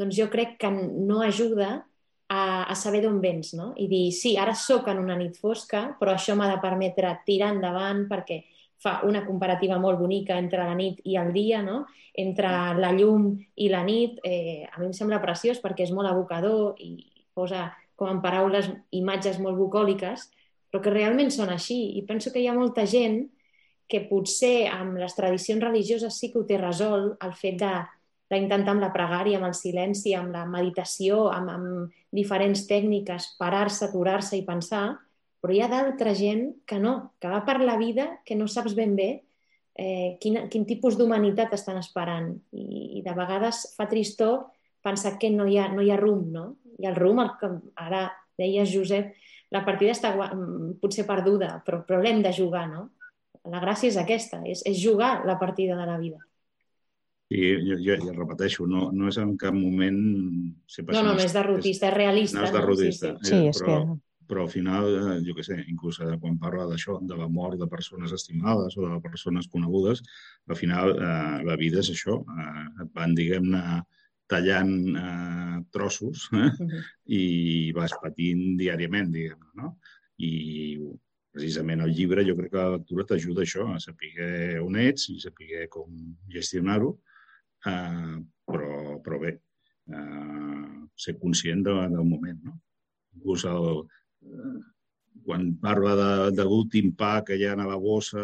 doncs 0.00 0.16
jo 0.16 0.30
crec 0.32 0.56
que 0.60 0.70
no 0.72 1.20
ajuda 1.26 1.82
a, 2.30 2.62
a 2.62 2.74
saber 2.78 3.02
d'on 3.02 3.18
vens, 3.20 3.54
no? 3.58 3.72
I 3.76 3.88
dir, 3.90 4.06
sí, 4.14 4.36
ara 4.38 4.54
sóc 4.54 4.88
en 4.88 5.02
una 5.02 5.18
nit 5.18 5.36
fosca, 5.40 5.88
però 5.98 6.14
això 6.14 6.36
m'ha 6.38 6.48
de 6.52 6.60
permetre 6.62 7.10
tirar 7.26 7.50
endavant 7.56 8.04
perquè 8.10 8.44
fa 8.80 9.00
una 9.04 9.24
comparativa 9.26 9.76
molt 9.82 9.98
bonica 10.00 10.38
entre 10.40 10.62
la 10.64 10.76
nit 10.78 11.02
i 11.04 11.18
el 11.20 11.34
dia, 11.34 11.60
no? 11.62 11.84
entre 12.20 12.48
la 12.78 12.90
llum 12.92 13.32
i 13.56 13.68
la 13.70 13.82
nit. 13.84 14.18
Eh, 14.24 14.66
a 14.70 14.78
mi 14.80 14.88
em 14.88 14.94
sembla 14.96 15.20
preciós 15.22 15.60
perquè 15.62 15.84
és 15.86 15.92
molt 15.94 16.10
abocador 16.10 16.78
i 16.80 16.94
posa 17.34 17.68
com 17.98 18.08
en 18.08 18.22
paraules 18.22 18.70
imatges 18.96 19.38
molt 19.42 19.58
bucòliques, 19.58 20.30
però 20.70 20.80
que 20.82 20.94
realment 20.94 21.30
són 21.34 21.52
així. 21.52 21.98
I 21.98 22.06
penso 22.08 22.32
que 22.32 22.40
hi 22.40 22.48
ha 22.48 22.56
molta 22.56 22.86
gent 22.88 23.24
que 23.90 24.04
potser 24.06 24.70
amb 24.70 25.00
les 25.02 25.16
tradicions 25.18 25.62
religioses 25.62 26.16
sí 26.16 26.30
que 26.30 26.40
ho 26.40 26.46
té 26.46 26.56
resolt, 26.60 27.18
el 27.26 27.34
fet 27.34 27.58
de 27.60 27.72
d'intentar 28.30 28.76
amb 28.76 28.84
la 28.84 28.92
pregària, 28.94 29.38
amb 29.40 29.48
el 29.48 29.56
silenci, 29.58 30.14
amb 30.14 30.34
la 30.34 30.44
meditació, 30.46 31.26
amb, 31.34 31.50
amb 31.50 31.96
diferents 32.14 32.66
tècniques, 32.68 33.32
parar-se, 33.40 33.88
aturar-se 33.88 34.38
i 34.38 34.46
pensar, 34.46 34.84
però 35.40 35.56
hi 35.56 35.62
ha 35.64 35.70
d'altra 35.72 36.14
gent 36.14 36.46
que 36.68 36.78
no, 36.78 37.16
que 37.20 37.30
va 37.32 37.42
per 37.46 37.58
la 37.62 37.76
vida 37.80 38.20
que 38.26 38.36
no 38.36 38.46
saps 38.46 38.76
ben 38.76 38.94
bé 38.96 39.10
eh, 39.74 40.16
quin, 40.20 40.44
quin 40.52 40.66
tipus 40.68 40.98
d'humanitat 40.98 41.54
estan 41.56 41.80
esperant. 41.80 42.34
I, 42.52 43.00
I 43.00 43.04
de 43.06 43.14
vegades 43.16 43.64
fa 43.76 43.88
tristor 43.90 44.50
pensar 44.84 45.16
que 45.18 45.30
no 45.32 45.46
hi 45.48 45.58
ha, 45.58 45.68
no 45.72 45.82
hi 45.82 45.90
ha 45.90 45.98
rumb, 46.00 46.30
no? 46.34 46.46
I 46.80 46.88
el 46.88 46.96
rumb, 46.96 47.22
el 47.24 47.34
que 47.40 47.50
ara 47.80 48.06
deies, 48.40 48.70
Josep, 48.72 49.14
la 49.52 49.64
partida 49.66 49.92
està 49.96 50.14
mm, 50.14 50.78
potser 50.80 51.06
perduda, 51.08 51.56
però, 51.66 51.82
però 51.86 52.00
l'hem 52.00 52.22
de 52.24 52.32
jugar, 52.36 52.66
no? 52.70 52.88
La 53.50 53.60
gràcia 53.62 53.88
és 53.88 53.96
aquesta, 54.00 54.42
és, 54.46 54.62
és 54.68 54.76
jugar 54.78 55.22
la 55.26 55.38
partida 55.40 55.76
de 55.78 55.86
la 55.88 55.96
vida. 56.00 56.20
I 57.30 57.40
jo, 57.62 57.76
jo, 57.78 57.96
jo 58.02 58.12
repeteixo, 58.16 58.66
no, 58.66 58.88
no 58.90 59.06
és 59.06 59.16
en 59.22 59.36
cap 59.38 59.54
moment... 59.54 59.98
Ser 60.66 60.82
no, 60.88 61.02
no, 61.06 61.14
no 61.14 61.22
és 61.22 61.34
derrotista, 61.34 61.86
és, 61.86 61.92
és 61.92 61.96
realista. 61.96 62.40
No 62.40 62.46
és 62.48 62.54
derrotista. 62.54 63.12
No? 63.12 63.20
Sí, 63.22 63.30
sí. 63.30 63.36
sí, 63.36 63.50
és 63.52 63.60
però, 63.60 63.76
que... 63.78 64.24
però 64.32 64.46
al 64.48 64.50
final, 64.50 64.88
eh, 64.98 65.18
jo 65.28 65.36
què 65.36 65.44
sé, 65.46 65.60
inclús 65.70 66.00
eh, 66.02 66.16
quan 66.22 66.40
parla 66.42 66.66
d'això, 66.66 66.96
de 67.06 67.18
la 67.20 67.28
mort 67.30 67.60
de 67.60 67.68
persones 67.70 68.10
estimades 68.16 68.74
o 68.74 68.82
de 68.82 68.98
persones 69.04 69.46
conegudes, 69.52 70.02
al 70.50 70.58
final 70.58 70.96
eh, 70.96 71.36
la 71.46 71.56
vida 71.60 71.84
és 71.84 71.92
això. 71.94 72.18
Eh, 72.18 72.64
et 72.82 72.90
van, 72.98 73.14
diguem-ne, 73.14 73.62
tallant 74.30 74.72
eh, 75.02 75.60
trossos 75.74 76.28
eh? 76.32 76.48
Uh 76.48 76.50
-huh. 76.50 76.80
i 77.06 77.22
vas 77.76 77.94
patint 78.02 78.56
diàriament, 78.58 79.12
diguem-ne, 79.14 79.52
no? 79.54 79.76
I 80.18 80.32
precisament 81.30 81.82
el 81.86 81.94
llibre 81.94 82.26
jo 82.26 82.34
crec 82.34 82.50
que 82.50 82.58
la 82.58 82.74
lectura 82.74 83.06
t'ajuda 83.06 83.42
a 83.42 83.46
això, 83.46 83.68
a 83.70 83.78
saber 83.78 84.58
on 84.66 84.76
ets 84.76 85.08
i 85.10 85.20
saber 85.20 85.68
com 85.70 85.94
gestionar-ho 86.28 86.98
eh, 87.66 88.18
però, 88.46 88.98
però 89.04 89.20
bé, 89.22 89.36
eh, 89.92 90.66
ser 90.96 91.16
conscient 91.20 91.64
de, 91.66 91.76
del 91.92 92.04
moment. 92.06 92.40
No? 92.48 92.58
Inclús 93.16 93.44
el, 93.50 93.82
eh, 94.24 94.58
quan 95.24 95.48
parla 95.60 95.94
de, 95.98 96.12
de 96.36 96.46
l'últim 96.46 96.92
pa 96.96 97.20
que 97.26 97.36
hi 97.36 97.46
ha 97.46 97.54
a 97.54 97.68
la 97.68 97.78
bossa 97.80 98.22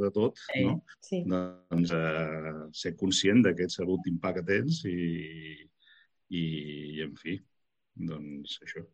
de 0.00 0.10
tot, 0.14 0.38
sí, 0.46 0.64
no? 0.64 0.76
sí. 1.02 1.22
doncs 1.26 1.94
eh, 1.96 2.52
ser 2.72 2.94
conscient 2.98 3.42
de 3.46 3.54
que 3.56 3.66
ets 3.66 3.80
l'últim 3.82 4.20
pa 4.22 4.34
que 4.36 4.44
tens 4.46 4.82
i, 4.88 4.98
i, 6.30 6.44
en 7.06 7.16
fi, 7.18 7.38
doncs 7.96 8.60
això. 8.62 8.84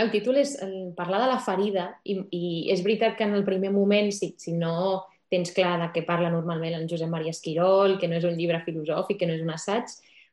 El 0.00 0.08
títol 0.08 0.38
és 0.40 0.54
parlar 0.96 1.20
de 1.20 1.28
la 1.28 1.40
ferida 1.44 1.90
i, 2.08 2.16
i 2.32 2.44
és 2.72 2.80
veritat 2.84 3.18
que 3.18 3.26
en 3.28 3.34
el 3.36 3.44
primer 3.44 3.74
moment, 3.74 4.08
si, 4.14 4.32
si 4.40 4.54
no 4.56 5.02
tens 5.32 5.52
clar 5.56 5.78
de 5.80 5.88
què 5.94 6.04
parla 6.06 6.30
normalment 6.32 6.76
en 6.76 6.88
Josep 6.90 7.10
Maria 7.10 7.32
Esquirol, 7.32 7.96
que 8.00 8.08
no 8.10 8.18
és 8.18 8.26
un 8.28 8.36
llibre 8.36 8.60
filosòfic, 8.66 9.22
que 9.22 9.28
no 9.28 9.36
és 9.36 9.44
un 9.44 9.52
assaig, 9.54 9.90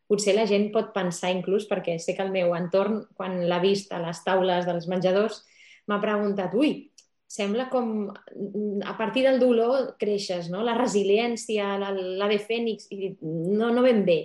potser 0.10 0.36
la 0.36 0.48
gent 0.50 0.70
pot 0.74 0.92
pensar 0.96 1.32
inclús, 1.32 1.68
perquè 1.70 1.98
sé 2.02 2.16
que 2.18 2.26
el 2.26 2.34
meu 2.34 2.56
entorn, 2.58 3.04
quan 3.16 3.38
l'ha 3.48 3.62
vist 3.64 3.94
a 3.94 4.02
les 4.04 4.24
taules 4.26 4.68
dels 4.68 4.90
menjadors, 4.92 5.44
m'ha 5.88 6.00
preguntat, 6.04 6.56
ui, 6.58 6.90
sembla 7.30 7.68
com 7.70 8.10
a 8.10 8.96
partir 8.98 9.24
del 9.28 9.38
dolor 9.40 9.94
creixes, 10.02 10.50
no? 10.50 10.64
la 10.66 10.74
resiliència, 10.78 11.76
la, 11.78 11.94
la 11.94 12.30
de 12.32 12.40
Fènix, 12.42 12.90
i 12.90 13.14
no, 13.22 13.70
no 13.70 13.86
ben 13.86 14.02
bé, 14.08 14.20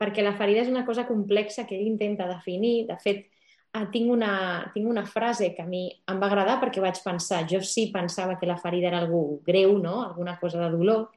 perquè 0.00 0.24
la 0.24 0.34
ferida 0.40 0.64
és 0.64 0.72
una 0.72 0.86
cosa 0.88 1.04
complexa 1.08 1.66
que 1.68 1.76
ell 1.76 1.88
intenta 1.88 2.28
definir. 2.28 2.86
De 2.88 2.96
fet, 3.00 3.26
ah, 3.76 3.84
tinc, 3.92 4.08
una, 4.12 4.32
tinc 4.74 4.88
una 4.88 5.04
frase 5.06 5.52
que 5.54 5.62
a 5.62 5.68
mi 5.68 5.84
em 6.08 6.22
va 6.22 6.30
agradar 6.30 6.56
perquè 6.62 6.80
vaig 6.80 6.98
pensar, 7.04 7.44
jo 7.50 7.60
sí 7.60 7.90
pensava 7.92 8.38
que 8.40 8.48
la 8.48 8.56
ferida 8.56 8.88
era 8.88 9.02
algú 9.04 9.42
greu, 9.46 9.76
no? 9.78 10.00
alguna 10.02 10.38
cosa 10.40 10.62
de 10.64 10.70
dolor, 10.72 11.10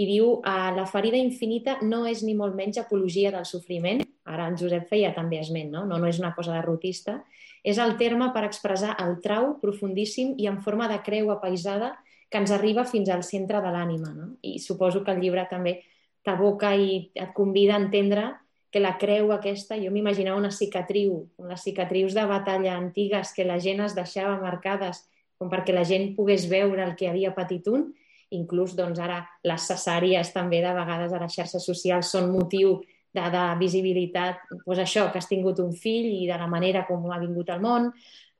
i 0.00 0.06
diu 0.08 0.38
ah, 0.46 0.70
la 0.72 0.86
ferida 0.88 1.18
infinita 1.20 1.78
no 1.82 2.04
és 2.08 2.24
ni 2.24 2.34
molt 2.38 2.56
menys 2.56 2.80
apologia 2.80 3.32
del 3.34 3.46
sofriment, 3.48 4.02
ara 4.24 4.46
en 4.48 4.56
Josep 4.58 4.88
feia 4.88 5.12
també 5.14 5.40
esment, 5.42 5.72
no? 5.74 5.84
No, 5.88 5.98
no 5.98 6.08
és 6.08 6.20
una 6.22 6.32
cosa 6.36 6.54
derrotista, 6.54 7.18
és 7.66 7.78
el 7.82 7.96
terme 8.00 8.30
per 8.32 8.44
expressar 8.46 8.94
el 9.02 9.18
trau 9.24 9.56
profundíssim 9.60 10.36
i 10.40 10.48
en 10.48 10.60
forma 10.64 10.88
de 10.88 11.00
creu 11.04 11.32
apaisada 11.34 11.96
que 12.30 12.38
ens 12.38 12.52
arriba 12.54 12.86
fins 12.86 13.10
al 13.10 13.24
centre 13.26 13.60
de 13.60 13.72
l'ànima. 13.74 14.12
No? 14.14 14.28
I 14.46 14.58
suposo 14.62 15.02
que 15.04 15.12
el 15.12 15.20
llibre 15.20 15.44
també 15.50 15.80
t'aboca 16.24 16.72
i 16.78 17.10
et 17.14 17.34
convida 17.36 17.74
a 17.74 17.82
entendre 17.82 18.30
que 18.70 18.80
la 18.80 18.96
creu 18.98 19.32
aquesta, 19.34 19.78
jo 19.80 19.90
m'imaginava 19.90 20.38
una 20.38 20.52
cicatriu, 20.54 21.24
les 21.48 21.64
cicatrius 21.66 22.14
de 22.14 22.26
batalla 22.26 22.76
antigues 22.76 23.34
que 23.34 23.44
la 23.44 23.58
gent 23.58 23.82
es 23.86 23.96
deixava 23.98 24.38
marcades 24.42 25.02
com 25.40 25.50
perquè 25.50 25.74
la 25.74 25.86
gent 25.88 26.12
pogués 26.16 26.46
veure 26.50 26.84
el 26.84 26.94
que 26.98 27.08
havia 27.08 27.32
patit 27.34 27.66
un, 27.72 27.88
inclús 28.36 28.76
doncs, 28.78 29.00
ara 29.02 29.24
les 29.48 29.66
cesàries 29.72 30.32
també 30.34 30.60
de 30.62 30.72
vegades 30.76 31.12
a 31.12 31.20
les 31.22 31.34
xarxes 31.34 31.66
socials 31.66 32.12
són 32.14 32.30
motiu 32.30 32.76
de, 33.16 33.22
de 33.34 33.44
visibilitat, 33.58 34.44
doncs 34.66 34.82
això, 34.84 35.08
que 35.10 35.18
has 35.18 35.30
tingut 35.30 35.58
un 35.64 35.72
fill 35.74 36.06
i 36.12 36.28
de 36.28 36.36
la 36.38 36.46
manera 36.50 36.84
com 36.86 37.08
ha 37.10 37.18
vingut 37.22 37.50
al 37.50 37.64
món, 37.64 37.90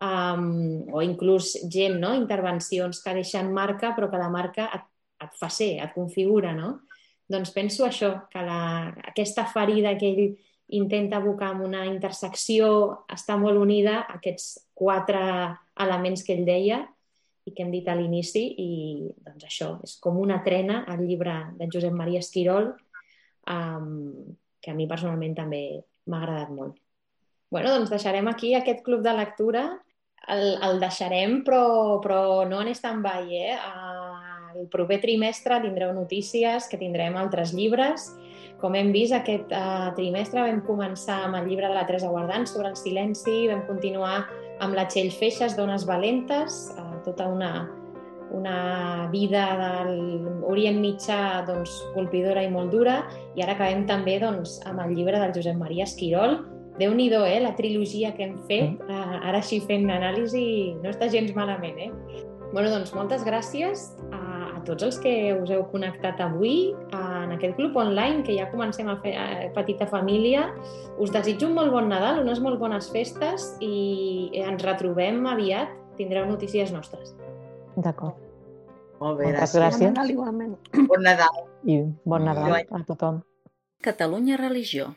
um, 0.04 0.44
o 0.92 1.02
inclús 1.02 1.56
gent, 1.72 1.98
no? 2.02 2.14
intervencions 2.18 3.02
que 3.02 3.16
deixen 3.18 3.50
marca 3.56 3.94
però 3.96 4.10
que 4.12 4.20
la 4.20 4.30
marca 4.30 4.68
et, 4.76 4.86
et 5.26 5.34
fa 5.40 5.50
ser, 5.50 5.72
et 5.82 5.96
configura, 5.96 6.54
no? 6.54 6.76
Doncs 7.30 7.52
penso 7.54 7.86
això, 7.86 8.14
que 8.30 8.42
la, 8.42 8.60
aquesta 9.12 9.46
ferida 9.46 9.96
que 9.98 10.08
ell 10.10 10.24
intenta 10.80 11.18
abocar 11.18 11.50
amb 11.52 11.64
una 11.66 11.84
intersecció 11.86 12.70
està 13.10 13.36
molt 13.38 13.58
unida 13.58 14.00
a 14.02 14.18
aquests 14.18 14.70
quatre 14.74 15.20
elements 15.82 16.24
que 16.26 16.34
ell 16.36 16.46
deia 16.46 16.80
i 17.46 17.54
que 17.54 17.64
hem 17.64 17.72
dit 17.72 17.88
a 17.88 17.96
l'inici 17.98 18.42
i 18.62 18.70
doncs 19.24 19.46
això, 19.48 19.72
és 19.86 19.96
com 20.02 20.18
una 20.20 20.40
trena 20.46 20.84
al 20.90 21.02
llibre 21.06 21.36
de 21.58 21.68
Josep 21.72 21.94
Maria 21.96 22.22
Esquirol 22.22 22.70
um, 23.50 23.88
que 24.60 24.72
a 24.72 24.76
mi 24.76 24.86
personalment 24.90 25.34
també 25.38 25.62
m'ha 26.06 26.20
agradat 26.22 26.50
molt. 26.54 26.76
bueno, 27.50 27.70
doncs 27.74 27.90
deixarem 27.90 28.28
aquí 28.30 28.54
aquest 28.54 28.84
club 28.86 29.02
de 29.02 29.14
lectura 29.16 29.64
el, 30.28 30.44
el 30.62 30.78
deixarem 30.82 31.40
però, 31.46 31.98
però 32.04 32.44
no 32.46 32.60
en 32.62 32.70
stand-by 32.76 33.34
eh? 33.34 33.56
Uh, 33.56 33.89
el 34.54 34.66
proper 34.68 35.00
trimestre 35.02 35.60
tindreu 35.62 35.92
notícies, 35.94 36.68
que 36.70 36.78
tindrem 36.80 37.16
altres 37.18 37.54
llibres. 37.56 38.10
Com 38.60 38.76
hem 38.76 38.90
vist, 38.92 39.14
aquest 39.16 39.52
uh, 39.56 39.90
trimestre 39.96 40.42
vam 40.44 40.60
començar 40.66 41.22
amb 41.26 41.38
el 41.38 41.48
llibre 41.48 41.70
de 41.70 41.76
la 41.76 41.86
Teresa 41.88 42.10
Guardant 42.12 42.46
sobre 42.48 42.68
el 42.68 42.76
silenci, 42.76 43.46
vam 43.48 43.64
continuar 43.68 44.26
amb 44.60 44.76
la 44.76 44.86
Txell 44.90 45.12
Feixes, 45.16 45.56
Dones 45.56 45.86
Valentes, 45.88 46.66
uh, 46.76 46.98
tota 47.06 47.30
una, 47.32 47.64
una 48.36 49.08
vida 49.14 49.46
de 49.62 49.72
l'Orient 49.94 50.80
Mitjà 50.82 51.40
doncs, 51.48 51.72
colpidora 51.96 52.44
i 52.44 52.52
molt 52.52 52.74
dura, 52.74 53.00
i 53.38 53.44
ara 53.46 53.56
acabem 53.56 53.86
també 53.88 54.18
doncs, 54.20 54.58
amb 54.68 54.84
el 54.84 54.96
llibre 54.98 55.22
del 55.22 55.32
Josep 55.36 55.56
Maria 55.56 55.88
Esquirol, 55.88 56.42
déu 56.80 56.92
nhi 56.96 57.10
eh, 57.12 57.40
la 57.40 57.56
trilogia 57.56 58.12
que 58.16 58.28
hem 58.28 58.36
fet, 58.48 58.76
uh, 58.88 59.20
ara 59.24 59.40
així 59.40 59.60
fent 59.64 59.88
anàlisi, 59.88 60.76
no 60.84 60.92
està 60.92 61.08
gens 61.08 61.32
malament, 61.36 61.80
eh? 61.80 61.90
Bueno, 62.52 62.68
doncs 62.72 62.90
moltes 62.96 63.22
gràcies 63.22 63.92
a 64.60 64.64
tots 64.66 64.84
els 64.84 64.98
que 65.00 65.12
us 65.34 65.50
heu 65.52 65.64
connectat 65.72 66.20
avui 66.22 66.72
en 66.96 67.32
aquest 67.34 67.56
club 67.56 67.76
online, 67.80 68.22
que 68.26 68.36
ja 68.36 68.48
comencem 68.52 68.88
a 68.92 68.98
fer 69.02 69.14
eh, 69.16 69.48
petita 69.56 69.88
família. 69.88 70.50
Us 71.00 71.12
desitjo 71.14 71.48
un 71.48 71.56
molt 71.56 71.72
bon 71.74 71.88
Nadal, 71.90 72.20
unes 72.24 72.42
molt 72.44 72.60
bones 72.60 72.90
festes 72.92 73.54
i 73.64 74.30
ens 74.44 74.64
retrobem 74.66 75.24
aviat. 75.30 75.72
Tindreu 75.98 76.28
notícies 76.28 76.72
nostres. 76.72 77.14
D'acord. 77.76 78.16
Molt 79.00 79.18
bé, 79.20 79.30
Moltes 79.32 79.56
gràcies. 79.56 79.80
Bon 79.80 79.94
Nadal, 79.94 80.14
igualment. 80.14 80.56
Bon 80.88 81.04
Nadal. 81.04 81.44
I 81.64 81.82
bon 82.04 82.24
Nadal 82.28 82.60
a 82.60 82.82
tothom. 82.88 83.22
Catalunya 83.80 84.36
Religió. 84.36 84.92